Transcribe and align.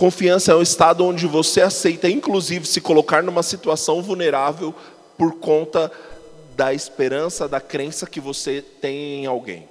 Confiança 0.00 0.52
é 0.52 0.56
um 0.56 0.62
estado 0.62 1.04
onde 1.04 1.26
você 1.26 1.60
aceita, 1.60 2.08
inclusive, 2.08 2.66
se 2.66 2.80
colocar 2.80 3.22
numa 3.22 3.42
situação 3.42 4.00
vulnerável 4.00 4.74
por 5.18 5.34
conta 5.34 5.92
da 6.56 6.72
esperança, 6.72 7.46
da 7.46 7.60
crença 7.60 8.06
que 8.06 8.18
você 8.18 8.62
tem 8.62 9.22
em 9.22 9.26
alguém. 9.26 9.68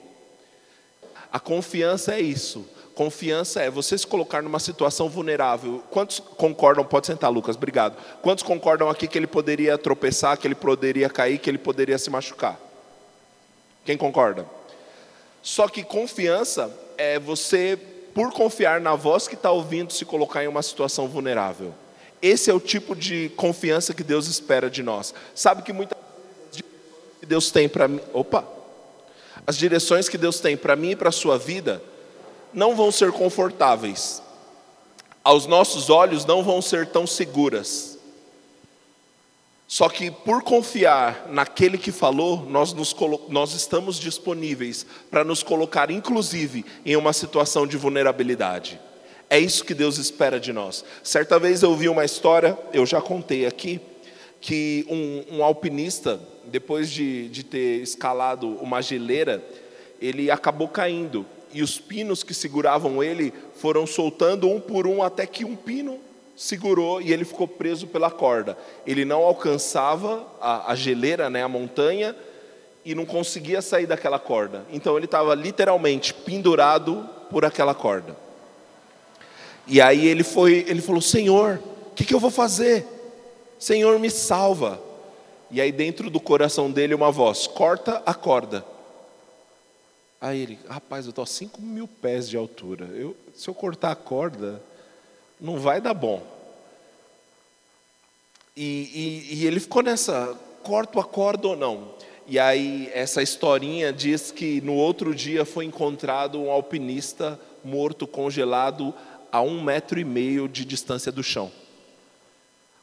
A 1.34 1.40
confiança 1.40 2.14
é 2.14 2.22
isso. 2.22 2.64
Confiança 2.94 3.60
é 3.60 3.72
você 3.72 3.98
se 3.98 4.06
colocar 4.06 4.44
numa 4.44 4.60
situação 4.60 5.10
vulnerável. 5.10 5.84
Quantos 5.90 6.20
concordam? 6.20 6.86
Pode 6.86 7.08
sentar, 7.08 7.32
Lucas, 7.32 7.56
obrigado. 7.56 7.98
Quantos 8.22 8.44
concordam 8.44 8.88
aqui 8.88 9.08
que 9.08 9.18
ele 9.18 9.26
poderia 9.26 9.80
tropeçar, 9.80 10.38
que 10.38 10.46
ele 10.46 10.54
poderia 10.54 11.10
cair, 11.10 11.40
que 11.40 11.50
ele 11.50 11.58
poderia 11.58 11.98
se 11.98 12.12
machucar? 12.12 12.60
Quem 13.84 13.98
concorda? 13.98 14.46
Só 15.42 15.68
que 15.68 15.84
confiança 15.84 16.72
é 17.00 17.18
você, 17.18 17.80
por 18.20 18.34
confiar 18.34 18.82
na 18.82 18.96
voz 18.96 19.30
que 19.30 19.36
está 19.36 19.50
ouvindo, 19.50 19.94
se 19.94 20.04
colocar 20.04 20.44
em 20.44 20.48
uma 20.50 20.62
situação 20.62 21.08
vulnerável. 21.08 21.74
Esse 22.22 22.52
é 22.52 22.54
o 22.54 22.60
tipo 22.60 22.94
de 22.94 23.30
confiança 23.38 23.94
que 23.94 24.04
Deus 24.04 24.28
espera 24.28 24.70
de 24.70 24.84
nós. 24.84 25.14
Sabe 25.34 25.62
que 25.62 25.72
muitas 25.72 25.98
vezes 26.52 26.66
Deus 27.26 27.50
tem 27.50 27.70
para 27.70 27.88
mim. 27.88 28.02
Opa! 28.12 28.44
As 29.48 29.56
direções 29.56 30.10
que 30.10 30.18
Deus 30.18 30.42
tem 30.42 30.58
para 30.58 30.76
mim 30.76 30.90
e 30.90 30.96
para 30.98 31.08
a 31.08 31.14
sua 31.14 31.38
vida 31.38 31.82
não 32.54 32.76
vão 32.76 32.92
ser 32.92 33.14
confortáveis, 33.14 34.22
aos 35.24 35.46
nossos 35.46 35.90
olhos 35.90 36.26
não 36.26 36.44
vão 36.44 36.62
ser 36.62 36.88
tão 36.88 37.08
seguras. 37.08 37.98
Só 39.70 39.88
que 39.88 40.10
por 40.10 40.42
confiar 40.42 41.28
naquele 41.30 41.78
que 41.78 41.92
falou, 41.92 42.44
nós, 42.50 42.74
nos, 42.74 42.96
nós 43.30 43.54
estamos 43.54 44.00
disponíveis 44.00 44.84
para 45.12 45.24
nos 45.24 45.44
colocar, 45.44 45.92
inclusive, 45.92 46.66
em 46.84 46.96
uma 46.96 47.14
situação 47.14 47.68
de 47.68 47.78
vulnerabilidade. 47.78 48.82
É 49.30 49.40
isso 49.40 49.64
que 49.64 49.76
Deus 49.76 50.00
espera 50.00 50.40
de 50.40 50.52
nós. 50.52 50.84
Certa 51.04 51.38
vez 51.38 51.62
eu 51.62 51.76
vi 51.76 51.88
uma 51.88 52.04
história, 52.04 52.58
eu 52.74 52.84
já 52.84 53.00
contei 53.00 53.46
aqui, 53.46 53.80
que 54.42 54.88
um, 54.90 55.38
um 55.38 55.44
alpinista, 55.44 56.20
depois 56.46 56.90
de, 56.90 57.30
de 57.30 57.44
ter 57.44 57.84
escalado 57.84 58.48
uma 58.56 58.82
geleira, 58.82 59.46
ele 60.02 60.32
acabou 60.32 60.68
caindo 60.68 61.28
e 61.54 61.62
os 61.62 61.80
pinos 61.80 62.24
que 62.24 62.34
seguravam 62.34 63.04
ele 63.04 63.34
foram 63.56 63.86
soltando 63.86 64.50
um 64.50 64.60
por 64.60 64.88
um 64.88 65.02
até 65.02 65.26
que 65.26 65.46
um 65.46 65.56
pino 65.56 65.89
segurou 66.40 67.02
e 67.02 67.12
ele 67.12 67.26
ficou 67.26 67.46
preso 67.46 67.86
pela 67.86 68.10
corda. 68.10 68.58
Ele 68.88 69.04
não 69.04 69.24
alcançava 69.24 70.26
a, 70.40 70.72
a 70.72 70.76
geleira, 70.76 71.30
né, 71.30 71.44
a 71.44 71.50
montanha, 71.50 72.16
e 72.86 72.96
não 72.96 73.06
conseguia 73.06 73.62
sair 73.62 73.86
daquela 73.86 74.18
corda. 74.18 74.66
Então 74.72 74.96
ele 74.96 75.04
estava 75.04 75.36
literalmente 75.36 76.14
pendurado 76.14 77.06
por 77.30 77.44
aquela 77.44 77.76
corda. 77.76 78.16
E 79.68 79.82
aí 79.82 80.08
ele 80.08 80.24
foi, 80.24 80.64
ele 80.66 80.82
falou: 80.82 81.02
Senhor, 81.02 81.60
o 81.92 81.94
que, 81.94 82.06
que 82.06 82.16
eu 82.16 82.20
vou 82.22 82.32
fazer? 82.32 82.88
Senhor, 83.60 84.00
me 84.00 84.10
salva. 84.10 84.82
E 85.52 85.60
aí 85.60 85.74
dentro 85.74 86.10
do 86.10 86.22
coração 86.22 86.72
dele 86.72 86.96
uma 86.96 87.12
voz: 87.12 87.48
corta 87.48 88.02
a 88.06 88.14
corda. 88.14 88.64
Aí 90.22 90.42
ele, 90.42 90.60
rapaz, 90.70 91.06
eu 91.06 91.10
estou 91.10 91.24
a 91.24 91.28
5 91.28 91.62
mil 91.62 91.88
pés 91.88 92.30
de 92.30 92.38
altura. 92.38 92.86
Eu, 92.94 93.14
se 93.36 93.50
eu 93.50 93.54
cortar 93.54 93.92
a 93.92 93.96
corda, 93.96 94.62
não 95.40 95.58
vai 95.58 95.80
dar 95.80 95.94
bom. 95.94 96.22
E, 98.56 99.24
e, 99.32 99.36
e 99.36 99.48
ele 99.48 99.60
ficou 99.60 99.82
nessa, 99.82 100.38
corto 100.64 101.00
a 101.00 101.04
corda 101.04 101.48
ou 101.48 101.56
não? 101.56 101.94
E 102.28 102.38
aí 102.38 102.92
essa 102.94 103.24
historinha 103.24 103.92
diz 103.92 104.32
que 104.32 104.62
no 104.62 104.76
outro 104.76 105.16
dia 105.16 105.46
foi 105.46 105.66
encontrado 105.66 106.40
um 106.40 106.52
alpinista 106.52 107.40
morto, 107.64 108.06
congelado, 108.06 108.94
a 109.32 109.42
um 109.42 109.62
metro 109.62 110.00
e 110.00 110.04
meio 110.04 110.48
de 110.48 110.66
distância 110.66 111.12
do 111.12 111.24
chão. 111.24 111.52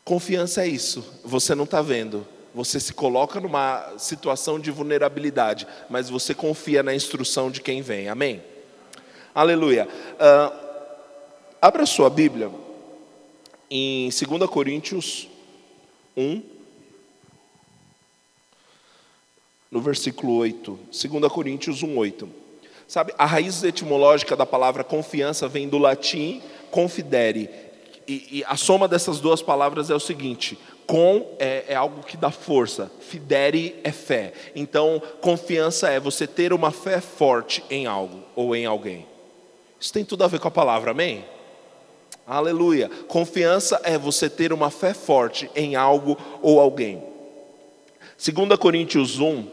Confiança 0.05 0.65
é 0.65 0.69
isso, 0.69 1.05
você 1.25 1.55
não 1.55 1.65
está 1.65 1.83
vendo, 1.83 2.27
você 2.55 2.79
se 2.79 2.93
coloca 2.93 3.41
numa 3.41 3.93
situação 3.99 4.59
de 4.59 4.71
vulnerabilidade, 4.71 5.67
mas 5.91 6.09
você 6.09 6.35
confia 6.35 6.83
na 6.83 6.95
instrução 6.95 7.51
de 7.51 7.61
quem 7.61 7.83
vem. 7.83 8.09
Amém? 8.09 8.43
Aleluia. 9.35 9.87
Uh, 10.15 10.66
abra 11.67 11.85
sua 11.85 12.09
Bíblia 12.09 12.49
em 13.69 14.09
2 14.09 14.49
Coríntios 14.49 15.27
1, 16.17 16.41
no 19.69 19.81
versículo 19.81 20.37
8. 20.37 20.79
2 20.93 21.33
Coríntios 21.33 21.83
1, 21.83 21.99
8. 21.99 22.29
Sabe, 22.87 23.13
a 23.19 23.27
raiz 23.27 23.65
etimológica 23.65 24.37
da 24.37 24.47
palavra 24.47 24.85
confiança 24.85 25.49
vem 25.49 25.69
do 25.69 25.77
latim 25.77 26.41
confidere. 26.71 27.51
E, 28.07 28.39
e 28.39 28.45
a 28.47 28.57
soma 28.57 28.87
dessas 28.87 29.19
duas 29.19 29.43
palavras 29.43 29.91
é 29.91 29.95
o 29.97 29.99
seguinte: 29.99 30.57
com 30.87 31.35
é, 31.41 31.65
é, 31.67 31.75
algo 31.75 32.05
que 32.05 32.17
dá 32.17 32.31
força, 32.31 32.93
fidere 33.01 33.75
é 33.83 33.91
fé. 33.91 34.35
Então, 34.55 35.03
confiança 35.21 35.91
é 35.91 35.99
você 35.99 36.29
ter 36.29 36.53
uma 36.53 36.71
fé 36.71 37.01
forte 37.01 37.65
em 37.69 37.87
algo 37.87 38.23
ou 38.37 38.55
em 38.55 38.67
alguém. 38.67 39.05
Isso 39.81 39.93
tem 39.93 40.05
tudo 40.05 40.23
a 40.23 40.29
ver 40.29 40.39
com 40.39 40.47
a 40.47 40.53
palavra, 40.53 40.93
amém? 40.93 41.25
Aleluia. 42.27 42.91
Confiança 43.09 43.81
é 43.85 43.97
você 43.97 44.29
ter 44.29 44.53
uma 44.53 44.71
fé 44.71 44.93
forte 44.93 45.51
em 45.55 45.77
algo 45.77 46.19
ou 46.43 46.59
alguém. 46.59 47.03
2 48.19 48.59
Coríntios 48.59 49.21
1, 49.21 49.41
uh, 49.41 49.51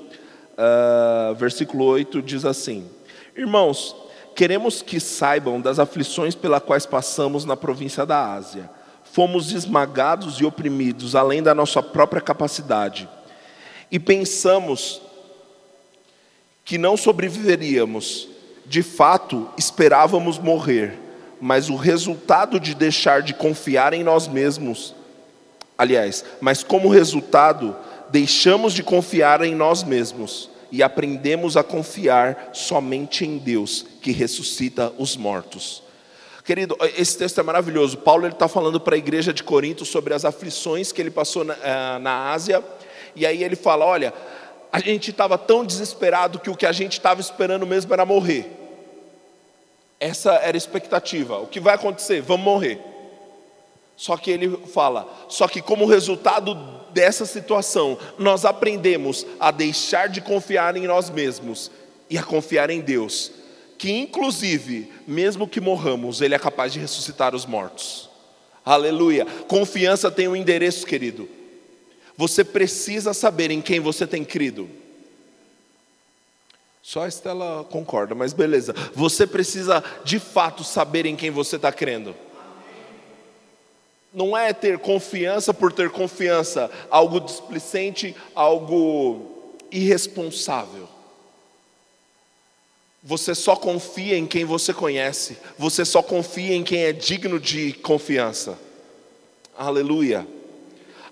ah, 0.57 1.35
versículo 1.37 1.85
8 1.85 2.21
diz 2.21 2.45
assim: 2.45 2.89
Irmãos, 3.35 3.95
queremos 4.35 4.81
que 4.81 4.99
saibam 4.99 5.61
das 5.61 5.79
aflições 5.79 6.33
pelas 6.33 6.63
quais 6.63 6.85
passamos 6.85 7.45
na 7.45 7.55
província 7.55 8.05
da 8.05 8.33
Ásia 8.33 8.69
fomos 9.13 9.51
esmagados 9.51 10.39
e 10.41 10.45
oprimidos 10.45 11.15
além 11.15 11.43
da 11.43 11.53
nossa 11.53 11.83
própria 11.83 12.19
capacidade. 12.19 13.07
E 13.91 13.99
pensamos 13.99 15.03
que 16.65 16.79
não 16.79 16.97
sobreviveríamos. 16.97 18.27
De 18.65 18.81
fato, 18.81 19.47
esperávamos 19.55 20.39
morrer, 20.39 20.99
mas 21.43 21.69
o 21.69 21.75
resultado 21.75 22.57
de 22.57 22.73
deixar 22.73 23.21
de 23.21 23.33
confiar 23.33 23.91
em 23.91 24.01
nós 24.01 24.29
mesmos, 24.29 24.95
aliás, 25.77 26.23
mas 26.39 26.63
como 26.63 26.87
resultado, 26.87 27.75
deixamos 28.09 28.71
de 28.71 28.81
confiar 28.81 29.41
em 29.41 29.53
nós 29.53 29.83
mesmos 29.83 30.49
e 30.71 30.81
aprendemos 30.81 31.57
a 31.57 31.61
confiar 31.63 32.51
somente 32.53 33.25
em 33.25 33.37
Deus, 33.37 33.85
que 34.01 34.13
ressuscita 34.13 34.93
os 34.97 35.17
mortos. 35.17 35.83
Querido, 36.45 36.77
esse 36.95 37.17
texto 37.17 37.41
é 37.41 37.43
maravilhoso. 37.43 37.97
Paulo 37.97 38.25
está 38.25 38.47
falando 38.47 38.79
para 38.79 38.95
a 38.95 38.97
igreja 38.97 39.33
de 39.33 39.43
Corinto 39.43 39.83
sobre 39.83 40.13
as 40.13 40.23
aflições 40.23 40.93
que 40.93 41.01
ele 41.01 41.11
passou 41.11 41.43
na, 41.43 41.57
eh, 41.61 41.99
na 41.99 42.31
Ásia. 42.31 42.63
E 43.17 43.25
aí 43.25 43.43
ele 43.43 43.57
fala: 43.57 43.83
Olha, 43.83 44.13
a 44.71 44.79
gente 44.79 45.11
estava 45.11 45.37
tão 45.37 45.65
desesperado 45.65 46.39
que 46.39 46.49
o 46.49 46.55
que 46.55 46.65
a 46.65 46.71
gente 46.71 46.93
estava 46.93 47.19
esperando 47.19 47.67
mesmo 47.67 47.93
era 47.93 48.05
morrer. 48.05 48.62
Essa 50.03 50.33
era 50.33 50.55
a 50.55 50.57
expectativa. 50.57 51.39
O 51.39 51.47
que 51.47 51.59
vai 51.59 51.75
acontecer? 51.75 52.21
Vamos 52.21 52.43
morrer. 52.45 52.79
Só 53.95 54.17
que 54.17 54.31
ele 54.31 54.57
fala: 54.67 55.07
Só 55.29 55.47
que 55.47 55.61
como 55.61 55.85
resultado 55.85 56.55
dessa 56.91 57.25
situação, 57.25 57.97
nós 58.17 58.45
aprendemos 58.45 59.25
a 59.39 59.51
deixar 59.51 60.09
de 60.09 60.21
confiar 60.21 60.75
em 60.75 60.87
nós 60.87 61.09
mesmos 61.09 61.71
e 62.09 62.17
a 62.17 62.23
confiar 62.23 62.69
em 62.69 62.81
Deus 62.81 63.31
que 63.83 63.91
inclusive, 63.91 64.89
mesmo 65.05 65.45
que 65.45 65.59
morramos, 65.59 66.21
Ele 66.21 66.33
é 66.33 66.39
capaz 66.39 66.71
de 66.71 66.79
ressuscitar 66.79 67.35
os 67.35 67.45
mortos. 67.45 68.09
Aleluia. 68.63 69.25
Confiança 69.45 70.09
tem 70.09 70.25
um 70.25 70.37
endereço, 70.37 70.87
querido. 70.87 71.27
Você 72.15 72.45
precisa 72.45 73.13
saber 73.13 73.51
em 73.51 73.59
quem 73.59 73.81
você 73.81 74.07
tem 74.07 74.23
crido. 74.23 74.69
Só 76.85 77.05
a 77.05 77.07
Estela 77.07 77.63
concorda, 77.63 78.13
mas 78.13 78.33
beleza. 78.33 78.75
Você 78.93 79.25
precisa 79.25 79.81
de 80.03 80.19
fato 80.19 80.65
saber 80.65 81.05
em 81.05 81.15
quem 81.15 81.31
você 81.31 81.55
está 81.55 81.71
crendo. 81.71 82.13
Não 84.13 84.37
é 84.37 84.51
ter 84.51 84.77
confiança 84.77 85.53
por 85.53 85.71
ter 85.71 85.89
confiança, 85.89 86.69
algo 86.91 87.21
displicente, 87.21 88.13
algo 88.35 89.55
irresponsável. 89.71 90.89
Você 93.01 93.33
só 93.33 93.55
confia 93.55 94.17
em 94.17 94.27
quem 94.27 94.43
você 94.43 94.73
conhece. 94.73 95.37
Você 95.57 95.85
só 95.85 96.03
confia 96.03 96.53
em 96.53 96.63
quem 96.63 96.83
é 96.83 96.91
digno 96.91 97.39
de 97.39 97.71
confiança. 97.73 98.59
Aleluia. 99.57 100.27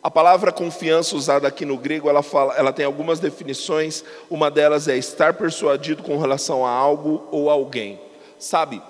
A 0.03 0.09
palavra 0.09 0.51
confiança 0.51 1.15
usada 1.15 1.47
aqui 1.47 1.63
no 1.63 1.77
grego, 1.77 2.09
ela, 2.09 2.23
fala, 2.23 2.55
ela 2.55 2.73
tem 2.73 2.83
algumas 2.85 3.19
definições. 3.19 4.03
Uma 4.29 4.49
delas 4.49 4.87
é 4.87 4.97
estar 4.97 5.35
persuadido 5.35 6.01
com 6.01 6.17
relação 6.17 6.65
a 6.65 6.71
algo 6.71 7.27
ou 7.31 7.49
alguém. 7.49 7.99
Sabe? 8.39 8.81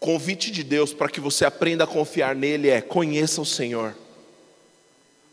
Convite 0.00 0.50
de 0.50 0.62
Deus 0.62 0.94
para 0.94 1.08
que 1.08 1.20
você 1.20 1.44
aprenda 1.44 1.84
a 1.84 1.86
confiar 1.86 2.34
nele 2.34 2.70
é: 2.70 2.80
conheça 2.80 3.40
o 3.40 3.46
Senhor. 3.46 3.94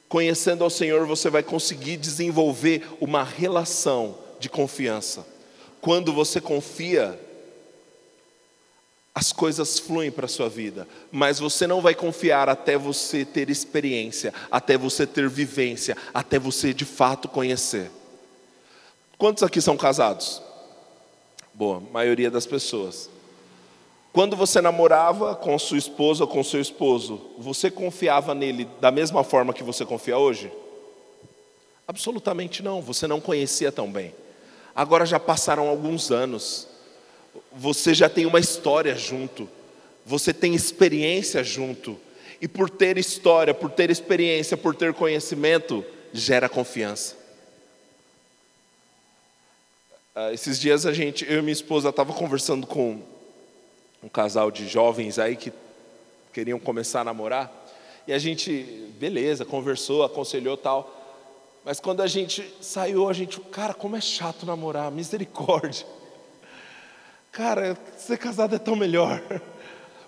Conhecendo 0.10 0.64
ao 0.64 0.70
Senhor, 0.70 1.08
você 1.08 1.30
vai 1.30 1.42
conseguir 1.42 1.98
desenvolver 1.98 2.86
uma 3.00 3.24
relação 3.24 4.18
de 4.38 4.50
confiança. 4.50 5.26
Quando 5.82 6.14
você 6.14 6.40
confia, 6.40 7.20
as 9.16 9.32
coisas 9.32 9.78
fluem 9.78 10.10
para 10.10 10.26
a 10.26 10.30
sua 10.30 10.50
vida, 10.50 10.88
mas 11.12 11.40
você 11.40 11.68
não 11.68 11.82
vai 11.82 11.94
confiar 11.94 12.50
até 12.50 12.78
você 12.78 13.24
ter 13.24 13.50
experiência, 13.50 14.34
até 14.50 14.76
você 14.78 15.06
ter 15.06 15.30
vivência, 15.30 15.96
até 16.14 16.40
você 16.40 16.74
de 16.74 16.84
fato 16.84 17.28
conhecer. 17.28 17.92
Quantos 19.18 19.44
aqui 19.44 19.62
são 19.62 19.78
casados? 19.78 20.42
Boa, 21.54 21.80
maioria 21.80 22.32
das 22.32 22.48
pessoas. 22.48 23.10
Quando 24.12 24.36
você 24.36 24.62
namorava 24.62 25.36
com 25.36 25.58
sua 25.60 25.78
esposa 25.78 26.24
ou 26.24 26.28
com 26.28 26.44
seu 26.44 26.60
esposo, 26.60 27.22
você 27.38 27.70
confiava 27.70 28.34
nele 28.34 28.68
da 28.82 28.92
mesma 28.92 29.24
forma 29.24 29.54
que 29.54 29.64
você 29.64 29.86
confia 29.86 30.18
hoje? 30.18 30.52
Absolutamente 31.88 32.64
não, 32.64 32.82
você 32.82 33.08
não 33.08 33.22
conhecia 33.22 33.72
tão 33.72 33.92
bem. 33.92 34.14
Agora 34.76 35.06
já 35.06 35.20
passaram 35.20 35.68
alguns 35.68 36.12
anos, 36.12 36.68
você 37.52 37.94
já 37.94 38.10
tem 38.10 38.26
uma 38.26 38.40
história 38.40 38.96
junto, 38.96 39.50
você 40.06 40.34
tem 40.34 40.54
experiência 40.56 41.44
junto, 41.44 42.00
e 42.42 42.48
por 42.48 42.70
ter 42.70 42.98
história, 42.98 43.54
por 43.54 43.72
ter 43.72 43.90
experiência, 43.90 44.58
por 44.58 44.76
ter 44.76 44.94
conhecimento, 44.94 45.86
gera 46.12 46.50
confiança. 46.50 47.16
Uh, 50.16 50.32
esses 50.34 50.60
dias 50.60 50.86
a 50.86 50.94
gente, 50.94 51.26
eu 51.26 51.40
e 51.40 51.42
minha 51.42 51.54
esposa 51.54 51.90
estava 51.90 52.14
conversando 52.14 52.68
com 52.68 53.02
um 54.04 54.10
casal 54.10 54.52
de 54.52 54.68
jovens 54.68 55.18
aí 55.18 55.36
que 55.36 55.52
queriam 56.32 56.60
começar 56.60 57.02
a 57.02 57.06
namorar, 57.06 57.52
e 58.06 58.12
a 58.14 58.20
gente, 58.20 58.92
beleza, 59.00 59.46
conversou, 59.46 60.04
aconselhou 60.04 60.58
tal. 60.58 61.00
Mas 61.64 61.80
quando 61.80 62.02
a 62.02 62.08
gente 62.08 62.44
saiu, 62.60 63.08
a 63.08 63.14
gente, 63.14 63.40
cara, 63.40 63.74
como 63.74 63.96
é 63.96 64.02
chato 64.02 64.46
namorar, 64.46 64.92
misericórdia. 64.92 65.86
Cara, 67.34 67.76
ser 67.98 68.20
casado 68.20 68.56
é 68.56 68.60
tão 68.60 68.76
melhor. 68.76 69.20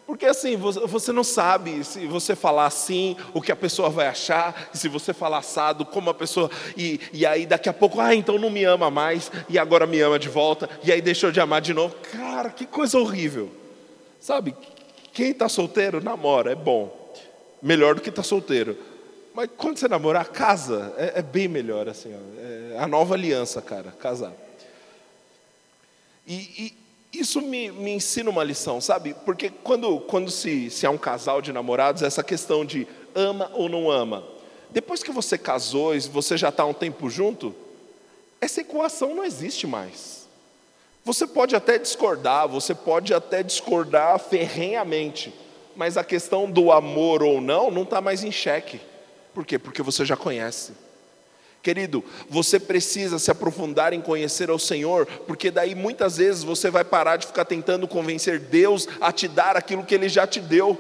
Porque 0.06 0.28
assim, 0.28 0.56
você 0.56 1.12
não 1.12 1.24
sabe 1.24 1.84
se 1.84 2.06
você 2.06 2.36
falar 2.36 2.68
assim, 2.68 3.18
o 3.34 3.42
que 3.42 3.52
a 3.52 3.56
pessoa 3.56 3.90
vai 3.90 4.06
achar, 4.06 4.70
se 4.72 4.88
você 4.88 5.12
falar 5.12 5.40
assado, 5.40 5.84
como 5.84 6.12
a 6.12 6.14
pessoa. 6.14 6.52
E, 6.78 7.00
e 7.12 7.26
aí 7.26 7.48
daqui 7.48 7.68
a 7.68 7.74
pouco, 7.74 8.00
ah, 8.00 8.14
então 8.14 8.38
não 8.38 8.52
me 8.52 8.64
ama 8.64 8.92
mais, 8.92 9.32
e 9.50 9.58
agora 9.58 9.88
me 9.88 10.00
ama 10.00 10.20
de 10.20 10.30
volta, 10.30 10.70
e 10.84 10.92
aí 10.92 11.02
deixou 11.02 11.32
de 11.32 11.40
amar 11.40 11.62
de 11.62 11.74
novo. 11.74 11.96
Cara, 12.12 12.52
que 12.52 12.68
coisa 12.68 13.00
horrível. 13.00 13.52
Sabe, 14.20 14.56
quem 15.12 15.32
está 15.32 15.50
solteiro, 15.50 16.04
namora, 16.04 16.52
é 16.52 16.56
bom. 16.56 16.96
Melhor 17.60 17.96
do 17.96 18.02
que 18.02 18.10
está 18.10 18.22
solteiro. 18.22 18.78
Mas 19.34 19.50
quando 19.58 19.80
você 19.80 19.88
namorar, 19.88 20.28
casa, 20.28 20.94
é, 20.96 21.14
é 21.16 21.22
bem 21.24 21.48
melhor, 21.48 21.90
assim, 21.90 22.14
ó, 22.14 22.76
é 22.76 22.78
a 22.78 22.88
nova 22.88 23.16
aliança, 23.16 23.60
cara, 23.64 23.92
casar. 24.00 24.34
E, 26.28 26.36
e 26.36 26.85
isso 27.20 27.42
me, 27.42 27.72
me 27.72 27.92
ensina 27.92 28.30
uma 28.30 28.44
lição, 28.44 28.80
sabe? 28.82 29.16
Porque 29.26 29.50
quando, 29.50 30.00
quando 30.02 30.32
se, 30.32 30.70
se 30.70 30.86
há 30.86 30.90
um 30.90 30.98
casal 30.98 31.42
de 31.42 31.52
namorados, 31.52 32.02
essa 32.02 32.24
questão 32.24 32.66
de 32.66 32.88
ama 33.14 33.52
ou 33.54 33.70
não 33.70 33.90
ama. 33.90 34.24
Depois 34.70 35.04
que 35.04 35.12
você 35.12 35.38
casou 35.38 35.96
e 35.96 36.00
você 36.00 36.36
já 36.36 36.50
está 36.50 36.66
um 36.66 36.74
tempo 36.74 37.10
junto, 37.10 37.56
essa 38.42 38.62
equação 38.62 39.16
não 39.16 39.24
existe 39.24 39.66
mais. 39.66 40.28
Você 41.04 41.28
pode 41.28 41.56
até 41.56 41.78
discordar, 41.78 42.48
você 42.48 42.74
pode 42.74 43.14
até 43.14 43.44
discordar 43.44 44.20
ferrenhamente, 44.20 45.34
mas 45.76 45.98
a 45.98 46.04
questão 46.04 46.50
do 46.50 46.72
amor 46.72 47.22
ou 47.22 47.40
não 47.40 47.70
não 47.70 47.84
está 47.84 48.02
mais 48.02 48.24
em 48.24 48.32
xeque. 48.32 48.82
Por 49.34 49.46
quê? 49.46 49.60
Porque 49.60 49.82
você 49.82 50.04
já 50.04 50.18
conhece. 50.18 50.74
Querido, 51.66 52.04
você 52.30 52.60
precisa 52.60 53.18
se 53.18 53.32
aprofundar 53.32 53.92
em 53.92 54.00
conhecer 54.00 54.52
ao 54.52 54.60
Senhor, 54.60 55.08
porque 55.26 55.50
daí 55.50 55.74
muitas 55.74 56.18
vezes 56.18 56.44
você 56.44 56.70
vai 56.70 56.84
parar 56.84 57.16
de 57.16 57.26
ficar 57.26 57.44
tentando 57.44 57.88
convencer 57.88 58.38
Deus 58.38 58.88
a 59.02 59.12
te 59.12 59.28
dar 59.28 59.58
aquilo 59.58 59.84
que 59.84 59.96
Ele 59.96 60.08
já 60.08 60.28
te 60.28 60.40
deu. 60.40 60.80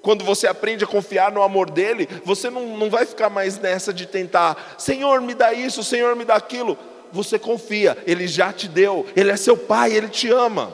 Quando 0.00 0.24
você 0.24 0.46
aprende 0.46 0.82
a 0.82 0.86
confiar 0.86 1.30
no 1.30 1.42
amor 1.42 1.68
dEle, 1.68 2.08
você 2.24 2.48
não, 2.48 2.78
não 2.78 2.88
vai 2.88 3.04
ficar 3.04 3.28
mais 3.28 3.58
nessa 3.58 3.92
de 3.92 4.06
tentar, 4.06 4.76
Senhor, 4.78 5.20
me 5.20 5.34
dá 5.34 5.52
isso, 5.52 5.84
Senhor, 5.84 6.16
me 6.16 6.24
dá 6.24 6.36
aquilo. 6.36 6.78
Você 7.12 7.38
confia, 7.38 7.94
Ele 8.06 8.26
já 8.26 8.50
te 8.50 8.66
deu, 8.66 9.04
Ele 9.14 9.30
é 9.30 9.36
seu 9.36 9.58
Pai, 9.58 9.92
Ele 9.92 10.08
te 10.08 10.30
ama. 10.30 10.72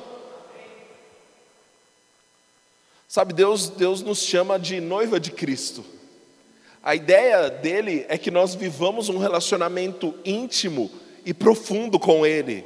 Sabe, 3.09 3.35
Deus, 3.35 3.69
Deus 3.69 4.01
nos 4.01 4.21
chama 4.21 4.61
de 4.61 4.81
noiva 4.81 5.19
de 5.19 5.33
Cristo. 5.33 5.85
A 6.85 6.95
ideia 6.95 7.49
dele 7.49 8.05
é 8.11 8.19
que 8.19 8.31
nós 8.31 8.55
vivamos 8.55 9.09
um 9.09 9.17
relacionamento 9.17 10.15
íntimo 10.23 10.91
e 11.25 11.33
profundo 11.33 11.99
com 11.99 12.27
Ele. 12.27 12.63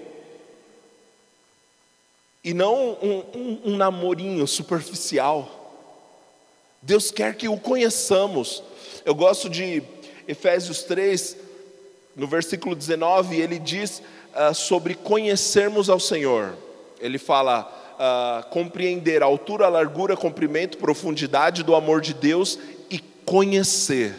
E 2.43 2.53
não 2.53 2.99
um, 3.01 3.25
um, 3.33 3.61
um 3.67 3.77
namorinho 3.77 4.45
superficial. 4.45 5.87
Deus 6.83 7.13
quer 7.13 7.37
que 7.37 7.49
o 7.49 7.61
conheçamos. 7.61 8.61
Eu 9.05 9.15
gosto 9.15 9.49
de 9.49 9.85
Efésios 10.27 10.83
3, 10.83 11.37
no 12.17 12.27
versículo 12.27 12.75
19, 12.75 13.41
ele 13.41 13.61
diz 13.61 14.03
uh, 14.35 14.53
sobre 14.53 14.97
conhecermos 14.97 15.89
ao 15.89 16.01
Senhor. 16.01 16.57
Ele 17.01 17.19
fala: 17.19 17.73
uh, 17.95 18.51
compreender 18.51 19.23
a 19.23 19.27
altura, 19.27 19.67
a 19.67 19.69
largura, 19.69 20.17
comprimento, 20.17 20.77
profundidade 20.77 21.63
do 21.63 21.77
amor 21.77 22.01
de 22.01 22.15
Deus 22.15 22.59
conhecer 23.29 24.15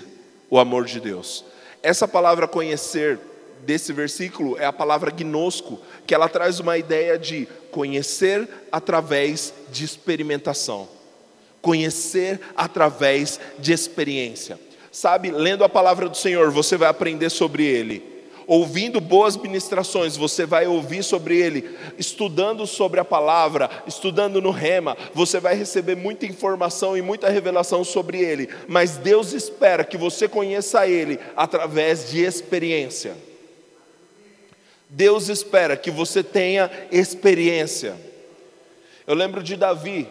o 0.51 0.59
amor 0.59 0.85
de 0.85 0.99
Deus. 0.99 1.43
Essa 1.81 2.07
palavra 2.07 2.47
conhecer 2.47 3.19
desse 3.65 3.91
versículo 3.91 4.55
é 4.59 4.65
a 4.65 4.71
palavra 4.71 5.09
gnosco, 5.09 5.79
que 6.05 6.13
ela 6.13 6.29
traz 6.29 6.59
uma 6.59 6.77
ideia 6.77 7.17
de 7.17 7.47
conhecer 7.71 8.47
através 8.71 9.51
de 9.71 9.83
experimentação. 9.83 10.87
Conhecer 11.59 12.39
através 12.55 13.39
de 13.57 13.73
experiência. 13.73 14.59
Sabe, 14.91 15.31
lendo 15.31 15.63
a 15.63 15.69
palavra 15.69 16.07
do 16.07 16.15
Senhor, 16.15 16.51
você 16.51 16.77
vai 16.77 16.87
aprender 16.87 17.31
sobre 17.31 17.65
ele 17.65 18.18
ouvindo 18.49 18.99
boas 18.99 19.37
ministrações, 19.37 20.17
você 20.17 20.43
vai 20.43 20.65
ouvir 20.65 21.03
sobre 21.03 21.39
ele, 21.39 21.69
estudando 21.99 22.65
sobre 22.65 22.99
a 22.99 23.05
palavra, 23.05 23.69
estudando 23.85 24.41
no 24.41 24.49
rema, 24.49 24.97
você 25.13 25.39
vai 25.39 25.53
receber 25.53 25.95
muita 25.95 26.25
informação 26.25 26.97
e 26.97 27.01
muita 27.01 27.29
revelação 27.29 27.83
sobre 27.83 28.19
ele, 28.19 28.49
mas 28.67 28.97
Deus 28.97 29.33
espera 29.33 29.83
que 29.83 29.97
você 29.97 30.27
conheça 30.27 30.87
ele 30.87 31.19
através 31.37 32.09
de 32.09 32.21
experiência. 32.23 33.15
Deus 34.89 35.29
espera 35.29 35.77
que 35.77 35.91
você 35.91 36.23
tenha 36.23 36.71
experiência. 36.91 37.95
Eu 39.05 39.13
lembro 39.13 39.43
de 39.43 39.55
Davi, 39.55 40.07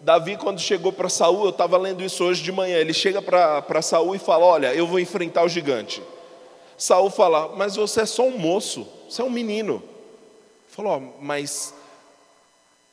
Davi, 0.00 0.36
quando 0.36 0.60
chegou 0.60 0.92
para 0.92 1.08
Saul, 1.08 1.44
eu 1.44 1.50
estava 1.50 1.76
lendo 1.78 2.02
isso 2.02 2.24
hoje 2.24 2.42
de 2.42 2.50
manhã. 2.50 2.76
Ele 2.76 2.92
chega 2.92 3.22
para 3.22 3.82
Saul 3.82 4.16
e 4.16 4.18
fala: 4.18 4.44
Olha, 4.44 4.74
eu 4.74 4.86
vou 4.86 4.98
enfrentar 4.98 5.44
o 5.44 5.48
gigante. 5.48 6.02
Saul 6.78 7.10
fala: 7.10 7.54
Mas 7.56 7.74
você 7.76 8.02
é 8.02 8.06
só 8.06 8.26
um 8.26 8.38
moço, 8.38 8.86
você 9.08 9.20
é 9.20 9.24
um 9.24 9.30
menino. 9.30 9.82
Falou: 10.68 11.18
Mas 11.20 11.74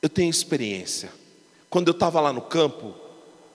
eu 0.02 0.10
tenho 0.10 0.30
experiência. 0.30 1.12
Quando 1.70 1.90
eu 1.90 1.94
estava 1.94 2.20
lá 2.20 2.34
no 2.34 2.42
campo, 2.42 2.96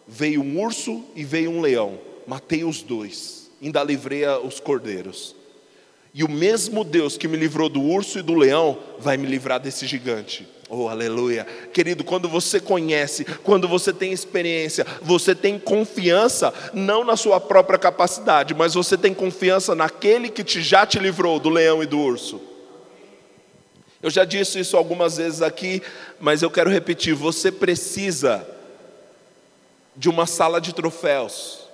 veio 0.07 0.41
um 0.41 0.63
urso 0.63 1.05
e 1.17 1.25
veio 1.25 1.51
um 1.51 1.61
leão. 1.61 1.99
Matei 2.27 2.65
os 2.65 2.83
dois, 2.83 3.51
ainda 3.61 3.83
livrei 3.83 4.27
os 4.27 4.61
cordeiros. 4.61 5.35
E 6.13 6.25
o 6.25 6.31
mesmo 6.31 6.83
Deus 6.83 7.17
que 7.17 7.29
me 7.29 7.37
livrou 7.37 7.69
do 7.69 7.81
urso 7.81 8.19
e 8.19 8.23
do 8.23 8.35
leão 8.35 8.79
vai 8.99 9.17
me 9.17 9.27
livrar 9.27 9.61
desse 9.61 9.87
gigante. 9.87 10.47
Oh, 10.69 10.89
aleluia. 10.89 11.45
Querido, 11.73 12.05
quando 12.05 12.29
você 12.29 12.61
conhece, 12.61 13.25
quando 13.43 13.67
você 13.67 13.93
tem 13.93 14.13
experiência, 14.13 14.87
você 15.03 15.35
tem 15.35 15.59
confiança, 15.59 16.55
não 16.73 17.03
na 17.05 17.17
sua 17.17 17.41
própria 17.41 17.79
capacidade, 17.79 18.55
mas 18.55 18.75
você 18.75 18.97
tem 18.97 19.13
confiança 19.13 19.75
naquele 19.75 20.29
que 20.29 20.45
te, 20.45 20.63
já 20.63 20.87
te 20.87 20.99
livrou 20.99 21.41
do 21.41 21.49
leão 21.49 21.83
e 21.83 21.87
do 21.87 21.99
urso. 21.99 22.41
Eu 24.03 24.11
já 24.11 24.25
disse 24.25 24.61
isso 24.61 24.77
algumas 24.77 25.17
vezes 25.17 25.43
aqui, 25.43 25.83
mas 26.21 26.41
eu 26.41 26.51
quero 26.51 26.71
repetir: 26.71 27.15
você 27.15 27.51
precisa 27.51 28.47
de 29.97 30.09
uma 30.09 30.27
sala 30.27 30.61
de 30.61 30.73
troféus. 30.73 31.70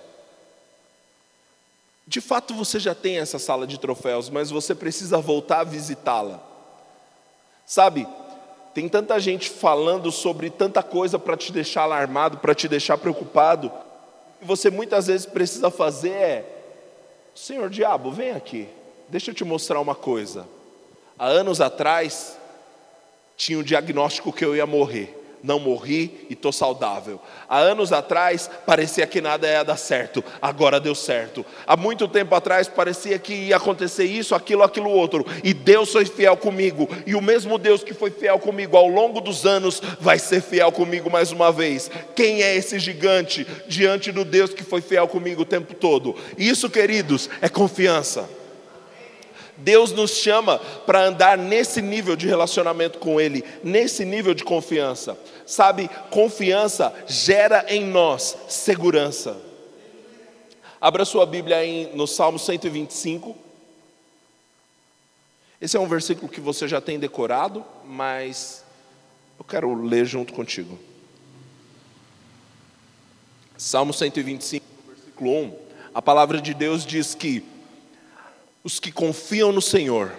De 2.07 2.21
fato, 2.21 2.55
você 2.55 2.79
já 2.79 2.95
tem 2.95 3.19
essa 3.19 3.39
sala 3.39 3.67
de 3.67 3.79
troféus, 3.79 4.31
mas 4.31 4.51
você 4.51 4.75
precisa 4.75 5.19
voltar 5.19 5.61
a 5.61 5.65
visitá-la. 5.65 6.41
Sabe, 7.65 8.07
tem 8.73 8.89
tanta 8.89 9.19
gente 9.19 9.51
falando 9.51 10.13
sobre 10.13 10.51
tanta 10.51 10.83
coisa 10.83 11.19
para 11.19 11.37
te 11.37 11.51
deixar 11.51 11.83
alarmado, 11.83 12.39
para 12.39 12.55
te 12.55 12.69
deixar 12.69 12.97
preocupado. 12.97 13.73
E 14.41 14.45
você 14.45 14.71
muitas 14.71 15.09
vezes 15.09 15.27
precisa 15.27 15.71
fazer 15.71 16.11
é: 16.11 16.45
Senhor 17.35 17.69
diabo, 17.71 18.13
vem 18.13 18.33
aqui, 18.33 18.69
deixa 19.09 19.31
eu 19.31 19.35
te 19.35 19.45
mostrar 19.45 19.81
uma 19.81 19.95
coisa. 19.95 20.47
Há 21.19 21.27
anos 21.27 21.61
atrás, 21.61 22.39
tinha 23.37 23.59
um 23.59 23.63
diagnóstico 23.63 24.33
que 24.33 24.45
eu 24.45 24.55
ia 24.55 24.67
morrer. 24.67 25.16
Não 25.47 25.61
morri 25.61 26.27
e 26.29 26.33
estou 26.33 26.51
saudável. 26.51 27.21
Há 27.49 27.59
anos 27.59 27.93
atrás 27.93 28.51
parecia 28.67 29.07
que 29.07 29.21
nada 29.21 29.47
ia 29.47 29.63
dar 29.63 29.77
certo, 29.77 30.23
agora 30.43 30.81
deu 30.81 30.95
certo. 30.95 31.47
Há 31.65 31.77
muito 31.77 32.09
tempo 32.09 32.35
atrás 32.35 32.67
parecia 32.67 33.17
que 33.19 33.33
ia 33.33 33.57
acontecer 33.57 34.05
isso, 34.05 34.35
aquilo, 34.35 34.65
aquilo 34.65 34.91
outro, 34.91 35.25
e 35.45 35.55
Deus 35.55 35.93
foi 35.93 36.05
fiel 36.05 36.37
comigo, 36.37 36.89
e 37.07 37.15
o 37.15 37.23
mesmo 37.23 37.57
Deus 37.59 37.85
que 37.85 37.95
foi 37.95 38.11
fiel 38.11 38.41
comigo 38.41 38.77
ao 38.77 38.89
longo 38.89 39.21
dos 39.21 39.47
anos 39.47 39.81
vai 40.01 40.19
ser 40.19 40.43
fiel 40.43 40.73
comigo 40.73 41.09
mais 41.09 41.31
uma 41.31 41.53
vez. 41.53 41.89
Quem 42.17 42.43
é 42.43 42.57
esse 42.57 42.81
gigante 42.81 43.47
diante 43.69 44.11
do 44.11 44.25
Deus 44.25 44.53
que 44.53 44.65
foi 44.65 44.81
fiel 44.81 45.07
comigo 45.07 45.43
o 45.43 45.47
tempo 45.47 45.75
todo? 45.75 46.17
Isso, 46.37 46.69
queridos, 46.69 47.31
é 47.41 47.49
confiança. 47.49 48.36
Deus 49.57 49.93
nos 49.93 50.13
chama 50.13 50.59
para 50.59 51.05
andar 51.05 51.39
nesse 51.39 51.81
nível 51.81 52.17
de 52.17 52.27
relacionamento 52.27 52.99
com 52.99 53.21
Ele, 53.21 53.45
nesse 53.63 54.05
nível 54.05 54.35
de 54.35 54.45
confiança. 54.45 55.19
Sabe, 55.47 55.89
confiança 56.11 56.93
gera 57.07 57.65
em 57.69 57.85
nós 57.85 58.37
segurança. 58.49 59.37
Abra 60.81 61.05
sua 61.05 61.25
Bíblia 61.25 61.57
aí 61.57 61.91
no 61.95 62.07
Salmo 62.07 62.39
125. 62.39 63.37
Esse 65.61 65.77
é 65.77 65.81
um 65.81 65.89
versículo 65.89 66.29
que 66.31 66.41
você 66.41 66.69
já 66.69 66.81
tem 66.81 66.99
decorado, 66.99 67.65
mas 67.85 68.63
eu 69.39 69.45
quero 69.45 69.73
ler 69.75 70.05
junto 70.05 70.33
contigo. 70.33 70.79
Salmo 73.57 73.93
125, 73.93 74.65
versículo 74.87 75.31
1. 75.31 75.59
A 75.95 76.03
palavra 76.03 76.43
de 76.43 76.53
Deus 76.53 76.85
diz 76.85 77.15
que 77.15 77.43
os 78.67 78.81
que 78.81 78.91
confiam 78.91 79.53
no 79.53 79.63
Senhor 79.63 80.13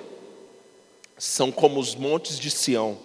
são 1.18 1.52
como 1.52 1.82
os 1.82 1.96
montes 1.96 2.40
de 2.40 2.50
Sião, 2.50 2.98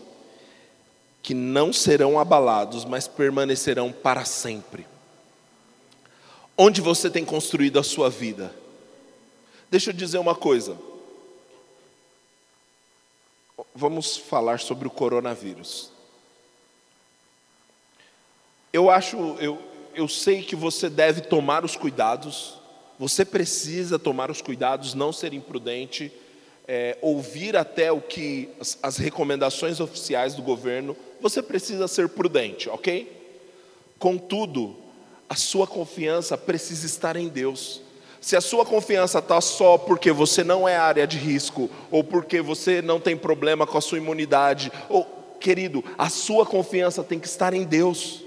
que 1.20 1.34
não 1.34 1.72
serão 1.72 2.16
abalados, 2.16 2.84
mas 2.84 3.08
permanecerão 3.08 3.90
para 3.90 4.24
sempre. 4.24 4.86
Onde 6.56 6.80
você 6.80 7.10
tem 7.10 7.24
construído 7.24 7.80
a 7.80 7.82
sua 7.82 8.08
vida? 8.08 8.54
Deixa 9.68 9.90
eu 9.90 9.94
dizer 9.94 10.18
uma 10.18 10.36
coisa. 10.36 10.78
Vamos 13.74 14.16
falar 14.16 14.60
sobre 14.60 14.86
o 14.86 14.92
coronavírus. 14.92 15.90
Eu 18.72 18.88
acho, 18.88 19.16
eu, 19.40 19.60
eu 19.92 20.06
sei 20.06 20.44
que 20.44 20.54
você 20.54 20.88
deve 20.88 21.20
tomar 21.20 21.64
os 21.64 21.74
cuidados 21.74 22.61
você 23.02 23.24
precisa 23.24 23.98
tomar 23.98 24.30
os 24.30 24.40
cuidados, 24.40 24.94
não 24.94 25.12
ser 25.12 25.34
imprudente, 25.34 26.12
é, 26.68 26.96
ouvir 27.02 27.56
até 27.56 27.90
o 27.90 28.00
que 28.00 28.48
as, 28.60 28.78
as 28.80 28.96
recomendações 28.96 29.80
oficiais 29.80 30.36
do 30.36 30.42
governo. 30.42 30.96
Você 31.20 31.42
precisa 31.42 31.88
ser 31.88 32.08
prudente, 32.10 32.68
ok? 32.68 33.10
Contudo, 33.98 34.76
a 35.28 35.34
sua 35.34 35.66
confiança 35.66 36.38
precisa 36.38 36.86
estar 36.86 37.16
em 37.16 37.26
Deus. 37.26 37.82
Se 38.20 38.36
a 38.36 38.40
sua 38.40 38.64
confiança 38.64 39.18
está 39.18 39.40
só 39.40 39.76
porque 39.76 40.12
você 40.12 40.44
não 40.44 40.68
é 40.68 40.76
área 40.76 41.04
de 41.04 41.18
risco, 41.18 41.68
ou 41.90 42.04
porque 42.04 42.40
você 42.40 42.80
não 42.80 43.00
tem 43.00 43.16
problema 43.16 43.66
com 43.66 43.78
a 43.78 43.80
sua 43.80 43.98
imunidade, 43.98 44.70
ou, 44.88 45.04
querido, 45.40 45.82
a 45.98 46.08
sua 46.08 46.46
confiança 46.46 47.02
tem 47.02 47.18
que 47.18 47.26
estar 47.26 47.52
em 47.52 47.64
Deus. 47.64 48.22